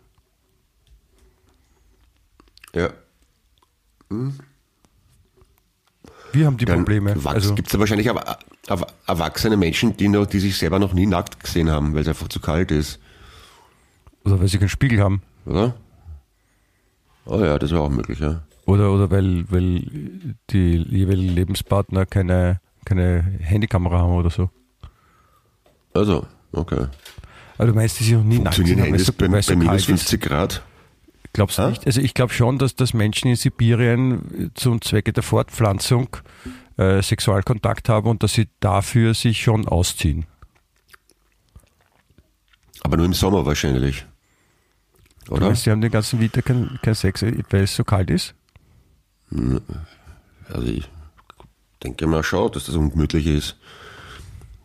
[2.73, 2.89] Ja.
[4.09, 4.31] Wie
[6.31, 7.15] Wir haben die Dann Probleme.
[7.25, 11.39] Also, Gibt es da wahrscheinlich erwachsene Menschen, die, noch, die sich selber noch nie nackt
[11.39, 12.99] gesehen haben, weil es einfach zu kalt ist,
[14.23, 15.21] oder weil sie keinen Spiegel haben.
[15.45, 15.75] oder?
[17.25, 18.43] Oh ja, das wäre auch möglich, ja.
[18.65, 24.49] Oder, oder weil, weil die jeweiligen Lebenspartner keine, keine Handykamera haben oder so.
[25.97, 26.87] Also, okay.
[27.57, 29.55] Aber du meinst, die sich noch nie nackt Funktionieren weil es Handys so, bei, bei
[29.55, 30.09] minus kalt ist?
[30.09, 30.63] 50 Grad?
[31.33, 31.69] Glaubst du Hä?
[31.69, 31.85] nicht?
[31.85, 36.17] Also ich glaube schon, dass, dass Menschen in Sibirien zum Zwecke der Fortpflanzung
[36.77, 40.25] äh, Sexualkontakt haben und dass sie dafür sich schon ausziehen.
[42.81, 44.05] Aber nur im Sommer wahrscheinlich.
[45.25, 45.47] Du Oder?
[45.47, 48.33] meinst, sie haben den ganzen Winter kein, kein Sex, weil es so kalt ist?
[50.49, 50.87] Also ich
[51.83, 53.57] denke mal schon, dass das ungemütlich ist.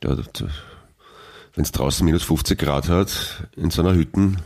[0.05, 0.17] Ja,
[1.55, 4.37] Wenn es draußen minus 50 Grad hat, in so einer Hütte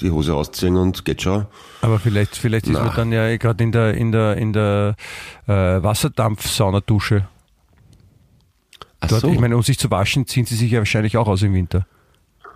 [0.00, 1.46] die Hose ausziehen und geht schon.
[1.80, 4.94] Aber vielleicht, vielleicht ist man dann ja gerade in der, in der, in der
[5.46, 7.26] äh, Wasserdampfsaunadusche.
[9.00, 9.28] Ach Dort, so.
[9.28, 11.86] Ich meine, um sich zu waschen, ziehen sie sich ja wahrscheinlich auch aus im Winter.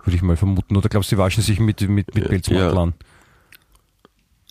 [0.03, 0.75] Würde ich mal vermuten.
[0.75, 2.81] Oder glaubst du, sie waschen sich mit, mit, mit Pelzmantel ja.
[2.81, 2.93] an?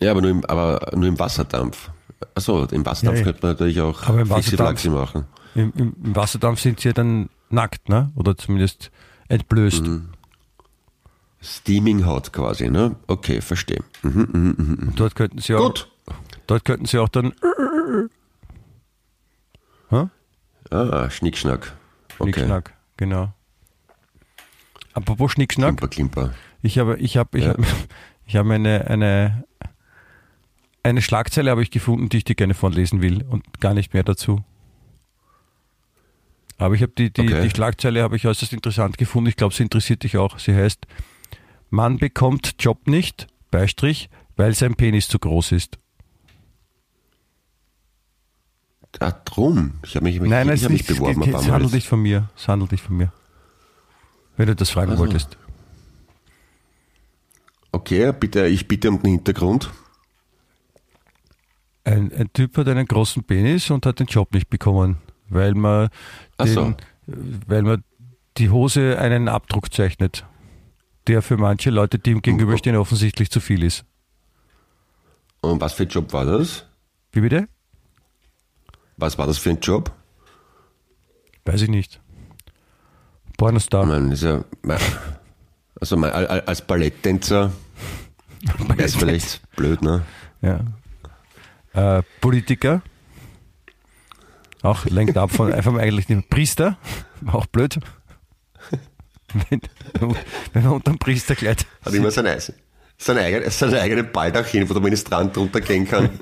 [0.01, 1.91] ja, aber nur im, aber nur im Wasserdampf.
[2.35, 5.24] Achso, im Wasserdampf Ja, könnte man natürlich auch Aber im Flexi-Flaxi machen.
[5.55, 8.11] Im, im, Im Wasserdampf sind sie ja dann nackt, ne?
[8.14, 8.91] Oder zumindest
[9.33, 9.83] entblößt.
[9.87, 10.09] Mhm.
[11.43, 12.95] Steaming Hot quasi, ne?
[13.09, 13.83] Okay, verstehe.
[14.03, 14.89] Mhm, mhm, mhm.
[14.89, 15.89] Und dort könnten sie auch, Gut.
[16.47, 17.33] dort könnten sie auch dann
[19.91, 20.07] Hä?
[20.70, 21.74] Ah, Schnickschnack.
[22.18, 22.33] Okay.
[22.33, 23.33] Schnickschnack, genau.
[24.95, 26.35] Apropos Schnickschnack, Klimper, Klimper.
[26.62, 27.51] ich habe, ich habe, ich Ja.
[27.51, 27.62] habe,
[28.26, 29.45] ich habe eine, eine,
[30.83, 34.03] eine Schlagzeile habe ich gefunden, die ich dir gerne vorlesen will und gar nicht mehr
[34.05, 34.45] dazu.
[36.63, 37.43] Aber ich habe die, die, Okay.
[37.43, 39.29] die Schlagzeile habe ich äußerst interessant gefunden.
[39.29, 40.39] Ich glaube, sie interessiert dich auch.
[40.39, 40.87] Sie heißt,
[41.71, 45.79] Mann bekommt Job nicht, Beistrich, weil sein Penis zu groß ist.
[49.01, 49.81] Ah, drum.
[49.85, 51.23] Ich habe mich, Nein, ich es, mich nicht, es, beworben.
[51.23, 51.51] es Mal.
[51.53, 52.31] handelt nicht von mir.
[52.37, 53.13] Es handelt nicht von mir.
[54.37, 55.03] Wenn du das fragen Also.
[55.03, 55.37] wolltest.
[57.73, 59.71] Okay, bitte, ich bitte um den Hintergrund.
[61.85, 64.99] Ein, ein Typ hat einen großen Penis und hat den Job nicht bekommen,
[65.33, 65.89] weil man,
[66.41, 66.74] den, so.
[67.47, 67.85] weil man
[68.39, 70.24] die Hose einen Abdruck zeichnet,
[71.07, 73.85] der für manche Leute, die ihm gegenüberstehen, offensichtlich zu viel ist.
[75.41, 76.66] Und was für ein Job war das?
[77.12, 77.49] Wie bitte?
[78.97, 79.91] Was war das für ein Job?
[81.45, 82.01] Weiß ich nicht.
[83.37, 83.85] Pornostar.
[83.85, 84.45] Man ist ja,
[85.80, 87.53] also al- als Balletttänzer
[88.59, 90.03] wäre es vielleicht blöd, ne?
[90.41, 90.61] Ja.
[91.72, 92.83] Äh, Politiker.
[94.63, 96.79] Auch lenkt ab von einfach eigentlich dem Priester.
[97.27, 97.79] Auch blöd.
[99.49, 99.61] Wenn,
[100.53, 101.67] wenn man unter dem Priesterkleid.
[101.85, 102.53] Hat immer sein, Eis-
[102.99, 106.11] sein, eigen, sein eigenen Baldachin, wo der Ministrant drunter gehen kann.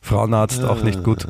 [0.00, 1.26] Frauenarzt auch nicht gut.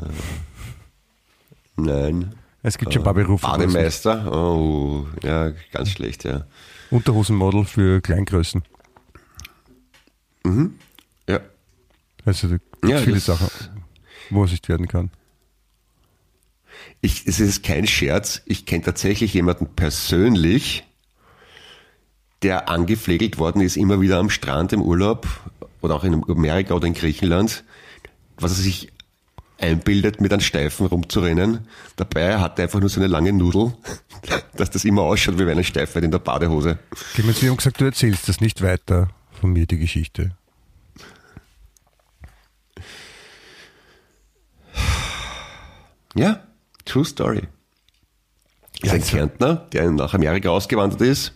[1.75, 2.35] Nein.
[2.61, 3.45] Es gibt schon ein paar Berufe.
[3.45, 4.31] Bademeister?
[4.31, 6.45] Oh, ja, ganz schlecht, ja.
[6.91, 8.63] Unterhosenmodel für Kleingrößen.
[10.45, 10.51] Ja,
[12.25, 13.47] Also da gibt Ja, viele Sachen,
[14.29, 15.11] wo es nicht werden kann.
[17.01, 18.41] ich, es ist kein Scherz.
[18.45, 20.83] Ich kenne tatsächlich jemanden persönlich,
[22.41, 25.27] der angepflegelt worden ist, immer wieder am Strand im Urlaub
[25.81, 27.63] oder auch in Amerika oder in Griechenland,
[28.37, 28.91] was er sich
[29.59, 31.59] einbildet, mit einem Steifen rumzurennen.
[31.95, 33.73] Dabei hat er einfach nur so eine lange Nudel,
[34.57, 36.79] dass das immer ausschaut wie eine Steifheit in der Badehose.
[37.13, 39.09] Clemens, wir haben gesagt, du erzählst das nicht weiter
[39.39, 40.35] von mir, die Geschichte.
[46.15, 46.43] Ja,
[46.85, 47.43] true story.
[48.81, 51.33] Ist ein Kärntner, der nach Amerika ausgewandert ist.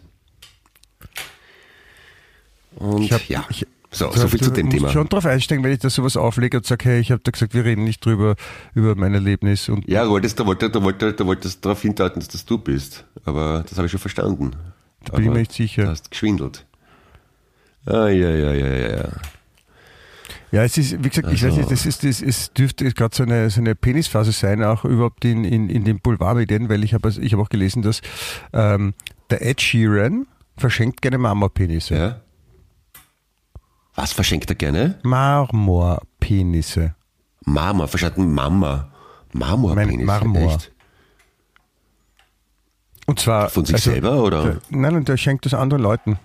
[2.75, 4.89] Und Ich hab- ja, ich- so, so viel zu dem Thema.
[4.89, 7.53] schon drauf einsteigen, wenn ich da sowas auflege und sage, hey, ich habe da gesagt,
[7.53, 8.35] wir reden nicht drüber,
[8.75, 9.69] über mein Erlebnis.
[9.69, 12.57] Und Ja, du wolltest, du wolltest, du wolltest, du wolltest darauf hindeuten, dass das du
[12.57, 13.05] bist.
[13.23, 14.51] Aber das habe ich schon verstanden.
[15.05, 15.83] Da bin ich mir nicht sicher.
[15.85, 16.65] Du hast geschwindelt.
[17.85, 19.09] Ah, ja, ja, ja, ja, ja.
[20.51, 23.15] Ja, es ist, wie gesagt, ich Also- weiß nicht, das ist, das, es dürfte gerade
[23.15, 26.93] so eine, so eine Penisphase sein, auch überhaupt in, in, in den Boulevardmedien, weil ich
[26.93, 28.01] habe ich hab auch gelesen, dass
[28.53, 28.93] ähm,
[29.29, 30.25] der Ed Sheeran
[30.57, 31.95] verschenkt gerne Marmorpenisse.
[31.95, 32.21] ja.
[33.95, 34.99] Was verschenkt er gerne?
[35.01, 36.93] Marmorpenisse.
[37.45, 38.31] Marmor, verstanden?
[38.31, 38.91] Mama.
[39.33, 40.05] Marmorpenis.
[40.05, 40.53] Mein Marmor.
[40.53, 40.71] Echt?
[43.07, 43.49] Und zwar.
[43.49, 44.43] Von sich also, selber, oder?
[44.43, 46.19] Der, nein, und der schenkt das anderen Leuten.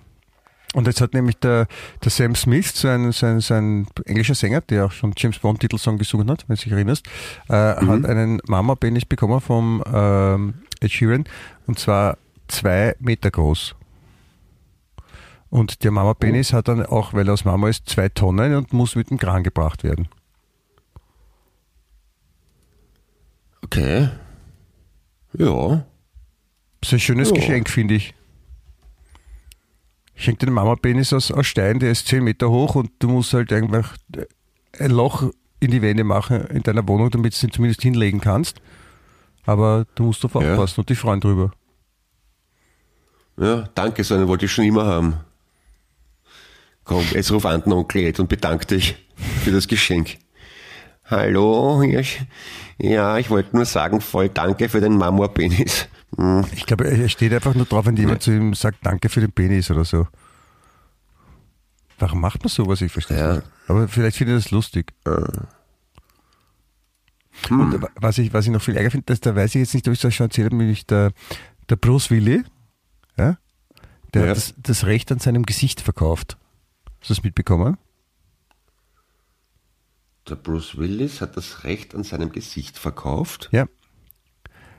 [0.73, 1.67] Und jetzt hat nämlich der,
[2.03, 5.37] der Sam Smith, so ein, so, ein, so ein englischer Sänger, der auch schon James
[5.39, 7.05] Bond Titelsong gesungen hat, wenn du dich erinnerst,
[7.49, 7.89] äh, Mhm.
[7.89, 11.25] hat einen Mama-Penis bekommen vom ähm, Ed Sheeran
[11.67, 12.17] und zwar
[12.47, 13.75] zwei Meter groß.
[15.49, 18.95] Und der Mama-Penis hat dann auch, weil er aus Mama ist, zwei Tonnen und muss
[18.95, 20.07] mit dem Kran gebracht werden.
[23.63, 24.09] Okay.
[25.37, 25.85] Ja.
[26.81, 27.35] Das ist ein schönes Ja.
[27.35, 28.13] Geschenk, finde ich.
[30.15, 33.33] Ich schenke den Mama-Penis aus, aus Stein, der ist 10 Meter hoch und du musst
[33.33, 33.95] halt einfach
[34.79, 38.61] ein Loch in die Wände machen in deiner Wohnung, damit du ihn zumindest hinlegen kannst.
[39.45, 40.51] Aber du musst auf Ja.
[40.53, 41.51] aufpassen und dich freuen drüber.
[43.37, 45.15] Ja, danke, so einen wollte ich schon immer haben.
[46.83, 48.95] Komm, jetzt ruf an den Onkel Ed und bedank dich
[49.43, 50.17] für das Geschenk.
[51.05, 52.21] Hallo, ich,
[52.77, 55.87] ja, ich wollte nur sagen, voll danke für den Marmorpenis.
[56.17, 56.45] Hm.
[56.53, 59.31] Ich glaube, er steht einfach nur drauf, wenn jemand zu ihm sagt, danke für den
[59.31, 60.07] Penis oder so.
[61.99, 62.81] Warum macht man sowas?
[62.81, 63.33] Ich verstehe Ja.
[63.35, 63.47] nicht.
[63.67, 64.93] Aber vielleicht findet er das lustig.
[67.49, 69.87] Und was ich, was ich noch viel ärger finde, dass da weiß ich jetzt nicht,
[69.87, 71.11] ob ich das schon erzählt habe, nämlich der,
[71.69, 72.43] der Bruce Willi,
[73.17, 73.37] ja,
[74.13, 74.29] der Ja.
[74.29, 76.37] hat das, das Recht an seinem Gesicht verkauft.
[76.99, 77.77] Hast du das mitbekommen?
[80.29, 83.49] Der Bruce Willis hat das Recht an seinem Gesicht verkauft.
[83.51, 83.65] Ja.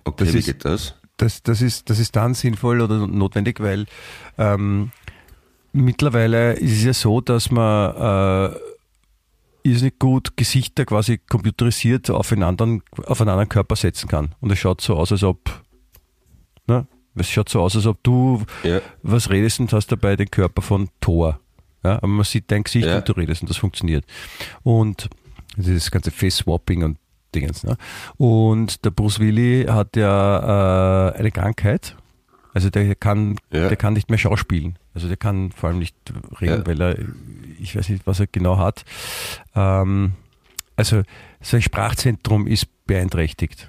[0.05, 0.95] Okay, Das wie ist- geht das?
[1.17, 3.87] Das, das, ist, das ist dann sinnvoll oder notwendig, weil
[4.39, 4.91] ähm,
[5.73, 8.57] mittlerweile ist es ja so, dass man äh,
[9.63, 14.35] irrsinnig gut Gesichter quasi computerisiert auf einen anderen, auf einen anderen Körper setzen kann.
[14.41, 15.63] Und es schaut so aus, als ob,
[16.67, 16.87] ne?
[17.17, 18.81] Es schaut so aus, als ob du Ja.
[19.03, 21.39] was redest und hast dabei den Körper von Thor.
[21.85, 22.97] Ja, aber man sieht dein Gesicht Ja.
[22.97, 24.05] und du redest und das funktioniert.
[24.65, 25.09] Und
[25.57, 26.99] dieses ganze Face-Swapping und
[27.35, 27.65] Dingens.
[27.65, 27.77] Ne?
[28.17, 31.97] Und der Bruce Willi hat ja äh, eine Krankheit.
[32.53, 33.69] Also der kann, Ja.
[33.69, 34.79] der kann nicht mehr schauspielen.
[34.95, 35.97] Also der kann vor allem nicht
[36.41, 36.67] reden, Ja.
[36.67, 36.97] weil er,
[37.61, 38.85] ich weiß nicht, was er genau hat.
[39.57, 40.13] Ähm,
[40.77, 41.03] also
[41.41, 43.69] sein Sprachzentrum ist beeinträchtigt.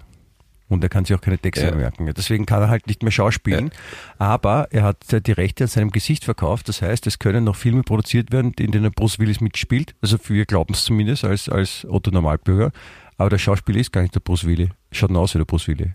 [0.67, 1.75] Und er kann sich auch keine Texte Ja.
[1.75, 2.11] merken.
[2.17, 3.69] Deswegen kann er halt nicht mehr schauspielen.
[4.17, 6.67] Aber er hat ja die Rechte an seinem Gesicht verkauft.
[6.69, 9.93] Das heißt, es können noch Filme produziert werden, in denen Bruce Willis mitspielt.
[10.01, 12.71] Also wir glauben es zumindest als, als Otto Normalbürger.
[13.17, 14.69] Aber der Schauspieler ist gar nicht der Bruce Willis.
[14.91, 15.91] Schaut nur aus wie der Bruce Willis.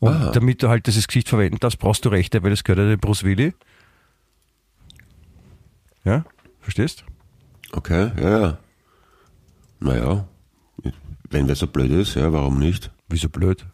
[0.00, 0.32] Und Ah.
[0.32, 3.00] damit du halt dieses Gesicht verwenden darfst, brauchst du Rechte, weil das gehört ja dem
[3.00, 3.54] Bruce Willis.
[6.04, 6.24] Ja,
[6.60, 7.04] verstehst?
[7.72, 8.58] Okay, ja, ja.
[9.80, 10.28] Naja,
[11.30, 12.90] wenn wer so blöd ist, ja, warum nicht?
[13.08, 13.64] Wieso blöd?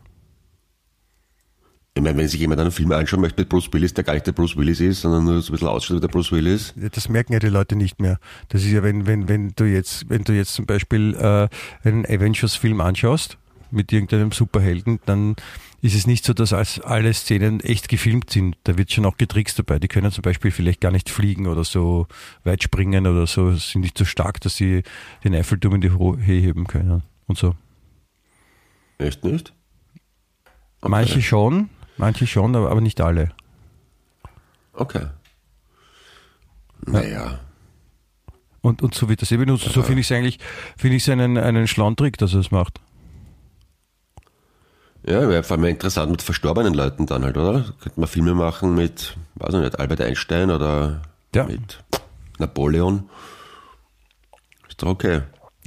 [1.95, 4.27] Ich meine, wenn sich jemand einen Film anschauen möchte mit Bruce Willis, der gar nicht
[4.27, 6.73] der Bruce Willis ist, sondern nur so ein bisschen ausschaut wie der Bruce Willis.
[6.93, 8.19] Das merken ja die Leute nicht mehr.
[8.49, 11.49] Das ist ja, wenn, wenn, wenn du jetzt, wenn du jetzt zum Beispiel äh,
[11.87, 13.39] einen Avengers-Film anschaust
[13.73, 15.35] mit irgendeinem Superhelden, dann
[15.83, 18.57] ist es nicht so, dass alle Szenen echt gefilmt sind.
[18.65, 19.79] Da wird schon auch getrickst dabei.
[19.79, 22.07] Die können zum Beispiel vielleicht gar nicht fliegen oder so
[22.45, 24.83] weit springen oder so, sind nicht so stark, dass sie
[25.25, 27.57] den Eiffelturm in die Höhe heben können und so.
[28.99, 29.55] Echt nicht?
[30.83, 30.91] Okay.
[30.91, 31.71] Manche schon,
[32.01, 33.31] manche schon, aber, aber nicht alle.
[34.73, 35.07] Okay.
[36.87, 37.39] Naja.
[38.63, 39.65] Und, und so wird das eben benutzt.
[39.73, 40.39] So finde ich es eigentlich,
[40.77, 42.81] finde ich es einen, einen schlauen Trick, dass er es macht.
[45.07, 47.65] Ja, wäre vor allem interessant mit verstorbenen Leuten dann halt, oder?
[47.81, 51.01] Könnte man Filme machen mit, weiß ich nicht, Albert Einstein oder
[51.35, 51.45] Ja.
[51.45, 51.83] mit
[52.39, 53.09] Napoleon.
[54.69, 55.23] Ist doch okay.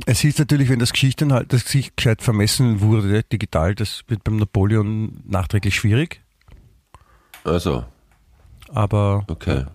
[0.06, 4.24] Es hilft natürlich, wenn das Geschichten halt, das Gesicht gescheit vermessen wurde, digital, das wird
[4.24, 6.22] beim Napoleon nachträglich schwierig,
[7.44, 7.84] Also,
[8.70, 9.66] aber okay.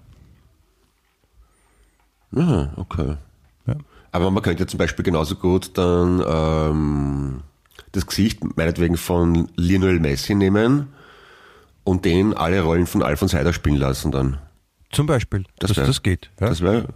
[2.32, 3.16] Ja, okay.
[3.66, 3.74] Ja.
[4.12, 7.42] Aber man könnte zum Beispiel genauso gut dann ähm,
[7.92, 10.88] das Gesicht meinetwegen von Lionel Messi nehmen
[11.84, 14.38] und den alle Rollen von Alfons Heider spielen lassen dann.
[14.92, 16.30] zum Beispiel, Das wär- das geht.
[16.40, 16.88] Ja, Das wäre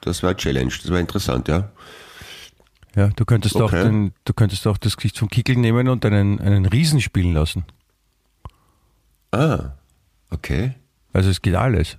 [0.00, 1.70] das wär eine Challenge, das wäre interessant, ja.
[2.94, 3.84] ja du, könntest auch Okay.
[3.84, 7.64] den, du könntest auch das Gesicht vom Kickel nehmen und einen, einen Riesen spielen lassen.
[9.32, 9.70] Ah,
[10.30, 10.74] okay.
[11.12, 11.98] Also es geht alles.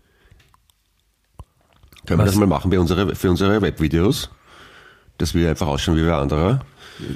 [2.06, 2.32] Können wir Was?
[2.32, 4.30] das mal machen für unsere, für unsere Webvideos?
[5.18, 6.66] Dass wir einfach ausschauen wie wer anderer?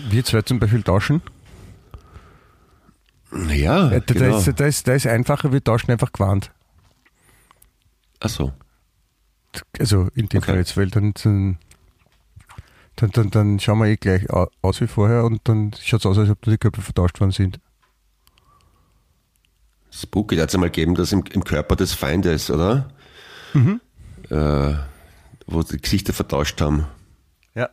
[0.09, 1.21] Wir zwei zum Beispiel tauschen.
[3.49, 4.31] Ja, Ja, da, genau.
[4.31, 6.51] da, ist, da, ist, da ist einfacher, wir tauschen einfach gewandt.
[8.21, 8.53] Ach so.
[9.79, 10.47] Also in dem Okay.
[10.51, 11.57] Fall jetzt, weil dann, dann,
[12.95, 16.17] dann, dann, schauen wir eh gleich au- aus wie vorher und dann schaut es aus,
[16.17, 17.59] als ob die Köpfe vertauscht worden sind.
[19.91, 22.89] Spooky, da hat es einmal gegeben, das im, im Körper des Feindes, oder?
[23.53, 23.81] Mhm.
[24.29, 24.73] Äh,
[25.47, 26.85] wo die Gesichter vertauscht haben.
[27.55, 27.69] Ja.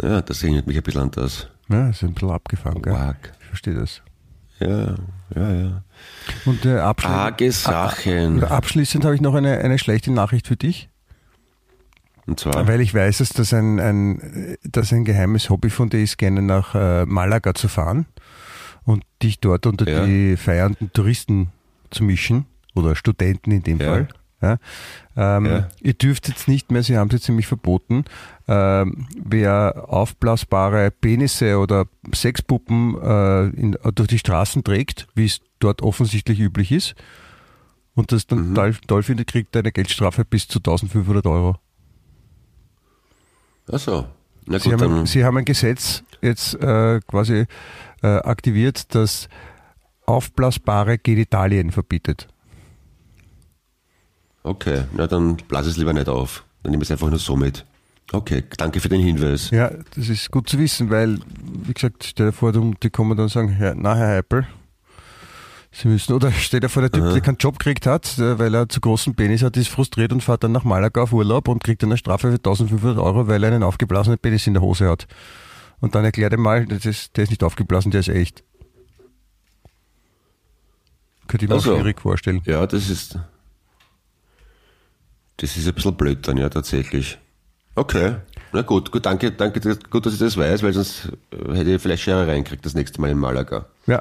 [0.00, 1.48] Ja, das erinnert mich ein bisschen an das.
[1.68, 2.92] Ja, ist ein bisschen abgefangen, gell?
[2.92, 3.32] Wack.
[3.40, 4.02] Ich verstehe das.
[4.60, 4.94] Ja,
[5.34, 5.82] ja, ja.
[6.44, 8.42] Und äh, abschli Arge Sachen.
[8.44, 10.88] Abschließend habe ich noch eine, eine schlechte Nachricht für dich,
[12.26, 16.02] Und zwar, weil ich weiß, dass das ein, ein, dass ein geheimes Hobby von dir
[16.02, 18.06] ist, gerne nach äh, Malaga zu fahren
[18.86, 20.06] und dich dort unter Ja.
[20.06, 21.48] die feiernden Touristen
[21.90, 23.86] zu mischen oder Studenten in dem Ja.
[23.86, 24.08] Fall.
[24.42, 24.58] Ja.
[25.16, 25.68] Ähm, Ja.
[25.82, 28.04] Ihr dürft jetzt nicht mehr, Sie haben es jetzt nämlich verboten,
[28.48, 35.82] ähm, wer aufblasbare Penisse oder Sexpuppen äh, in, durch die Straßen trägt, wie es dort
[35.82, 36.94] offensichtlich üblich ist,
[37.94, 41.56] und das dann toll, toll findet, kriegt eine Geldstrafe bis zu 1500 Euro.
[43.72, 44.06] Achso.
[44.46, 45.06] Na Sie haben, dann.
[45.06, 47.46] Sie haben ein Gesetz jetzt äh, quasi
[48.02, 49.28] äh, aktiviert, das
[50.06, 52.28] aufblasbare Genitalien verbietet.
[54.42, 56.44] Okay, na dann blas es lieber nicht auf.
[56.62, 57.64] Dann nehme ich es einfach nur so mit.
[58.12, 59.50] Okay, danke für den Hinweis.
[59.50, 61.18] Ja, das ist gut zu wissen, weil,
[61.66, 64.46] wie gesagt, stell dir vor, die kommen dann und sagen, Herr, na Herr Heipel,
[65.72, 67.12] Sie müssen, oder stell dir vor, der Typ, Aha.
[67.12, 70.22] der keinen Job gekriegt hat, äh, weil er zu großen Penis hat, ist frustriert und
[70.22, 73.42] fährt dann nach Malaga auf Urlaub und kriegt dann eine Strafe für 1500 Euro, weil
[73.44, 75.06] er einen aufgeblasenen Penis in der Hose hat.
[75.80, 78.42] Und dann erklärt er mal, das ist, der ist nicht aufgeblasen, der ist echt.
[81.26, 81.72] Könnte ich mir Ach so.
[81.72, 82.42] auch schwierig vorstellen.
[82.44, 83.18] Ja, das ist.
[85.38, 87.18] Das ist ein bisschen blöd dann, ja, tatsächlich.
[87.74, 88.16] Okay.
[88.52, 89.60] Na gut, gut, danke, danke,
[89.90, 93.00] gut, dass ich das weiß, weil sonst äh, hätte ich vielleicht Scherereien gekriegt das nächste
[93.02, 93.66] Mal in Malaga.
[93.86, 94.00] Ja.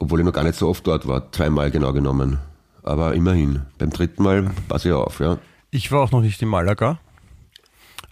[0.00, 2.38] Obwohl ich noch gar nicht so oft dort war, zweimal genau genommen.
[2.82, 5.38] Aber immerhin, beim dritten Mal passe ich auf, ja.
[5.70, 6.98] Ich war auch noch nicht in Malaga,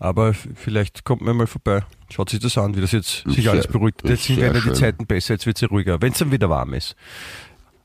[0.02, 1.82] aber vielleicht kommt mir mal vorbei.
[2.10, 4.02] Schaut sich das an, wie das jetzt sich Sehr- alles beruhigt.
[4.04, 4.72] Jetzt sind werden die.
[4.72, 6.02] Zeiten besser, jetzt wird es ruhiger.
[6.02, 6.96] Wenn es dann wieder warm ist.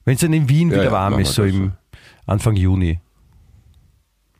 [0.03, 1.73] Wenn es dann in Wien Ja, wieder ja, warm machen ist, so im
[2.25, 2.99] Anfang Juni.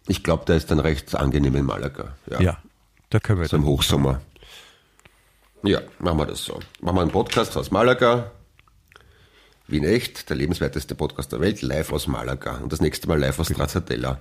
[0.07, 2.15] Ich glaube, da ist dann recht angenehm in Malaga.
[2.31, 2.39] Ja.
[2.41, 2.57] Ja,
[3.09, 3.65] da können wir So im.
[3.65, 4.21] Hochsommer.
[5.63, 6.59] Ja, machen wir das so.
[6.81, 8.31] Machen wir einen Podcast aus Malaga.
[9.67, 12.57] Wien echt, der lebenswerteste Podcast der Welt, live aus Malaga.
[12.57, 14.19] Und das nächste Mal live aus Stracciatella.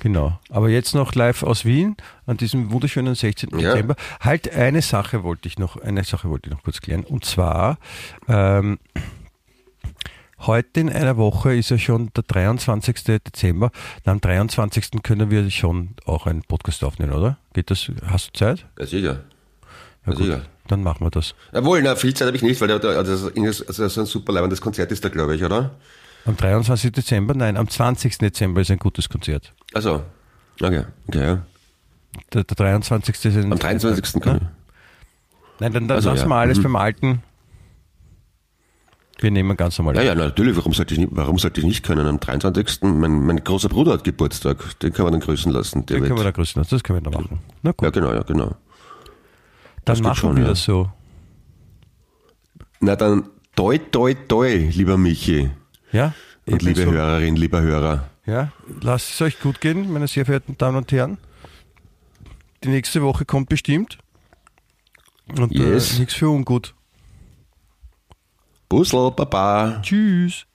[0.00, 0.38] Genau.
[0.50, 3.50] Aber jetzt noch live aus Wien an diesem wunderschönen 16.
[3.58, 3.72] Ja.
[3.72, 3.96] Dezember.
[4.20, 7.02] Halt eine Sache wollte ich noch, eine Sache wollte ich noch kurz klären.
[7.02, 7.78] Und zwar,
[8.28, 8.78] ähm,
[10.40, 13.02] heute in einer Woche ist ja schon der 23.
[13.04, 13.72] Dezember.
[14.04, 15.02] Am 23.
[15.02, 17.38] können wir schon auch einen Podcast aufnehmen, oder?
[17.52, 17.90] Geht das?
[18.06, 18.66] Hast du Zeit?
[18.78, 19.24] Ja, sicher.
[20.06, 20.42] Ja, sicher.
[20.68, 21.34] Dann machen wir das.
[21.52, 23.28] Jawohl, na, viel Zeit habe ich nicht, weil also, also
[23.88, 25.72] so ein super leibendes Konzert ist da, glaube ich, oder?
[26.24, 26.90] Am 23.
[26.92, 27.34] Dezember?
[27.34, 28.16] Nein, am 20.
[28.18, 29.52] Dezember ist ein gutes Konzert.
[29.74, 30.02] Also,
[30.62, 31.42] okay, okay, ja.
[32.32, 33.14] Der, der 23.
[33.24, 34.22] ist ein, Am 23.
[34.22, 34.42] kann ich.
[35.60, 36.28] Nein, dann, dann Also, lassen ja.
[36.28, 36.62] wir alles Mhm.
[36.62, 37.22] beim Alten.
[39.20, 39.94] Wir nehmen ganz normal.
[39.96, 42.06] Ja, ja, natürlich, warum sollte ich nicht, warum sollte ich nicht können?
[42.06, 42.82] Am 23.
[42.82, 45.86] Mein, mein großer Bruder hat Geburtstag, den kann man dann grüßen lassen.
[45.86, 46.74] Den können wir wird, da grüßen lassen.
[46.74, 47.38] Das können wir da machen.
[47.62, 48.54] Na ja, gut, genau, ja, genau.
[49.84, 50.48] Dann das machen schon, wir ja.
[50.50, 50.90] das so.
[52.80, 55.50] Na dann, toi, toi, toi, lieber Michi.
[55.92, 56.14] Ja?
[56.46, 56.92] Und liebe so.
[56.92, 58.08] Hörerin, lieber Hörer.
[58.26, 61.18] Ja, lasst es euch gut gehen, meine sehr verehrten Damen und Herren.
[62.62, 63.98] Die nächste Woche kommt bestimmt.
[65.38, 65.96] Und Yes.
[65.96, 66.74] äh, nichts für ungut.
[68.68, 69.80] Busl, Baba.
[69.82, 70.46] Tschüss.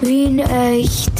[0.00, 1.12] Wien echt.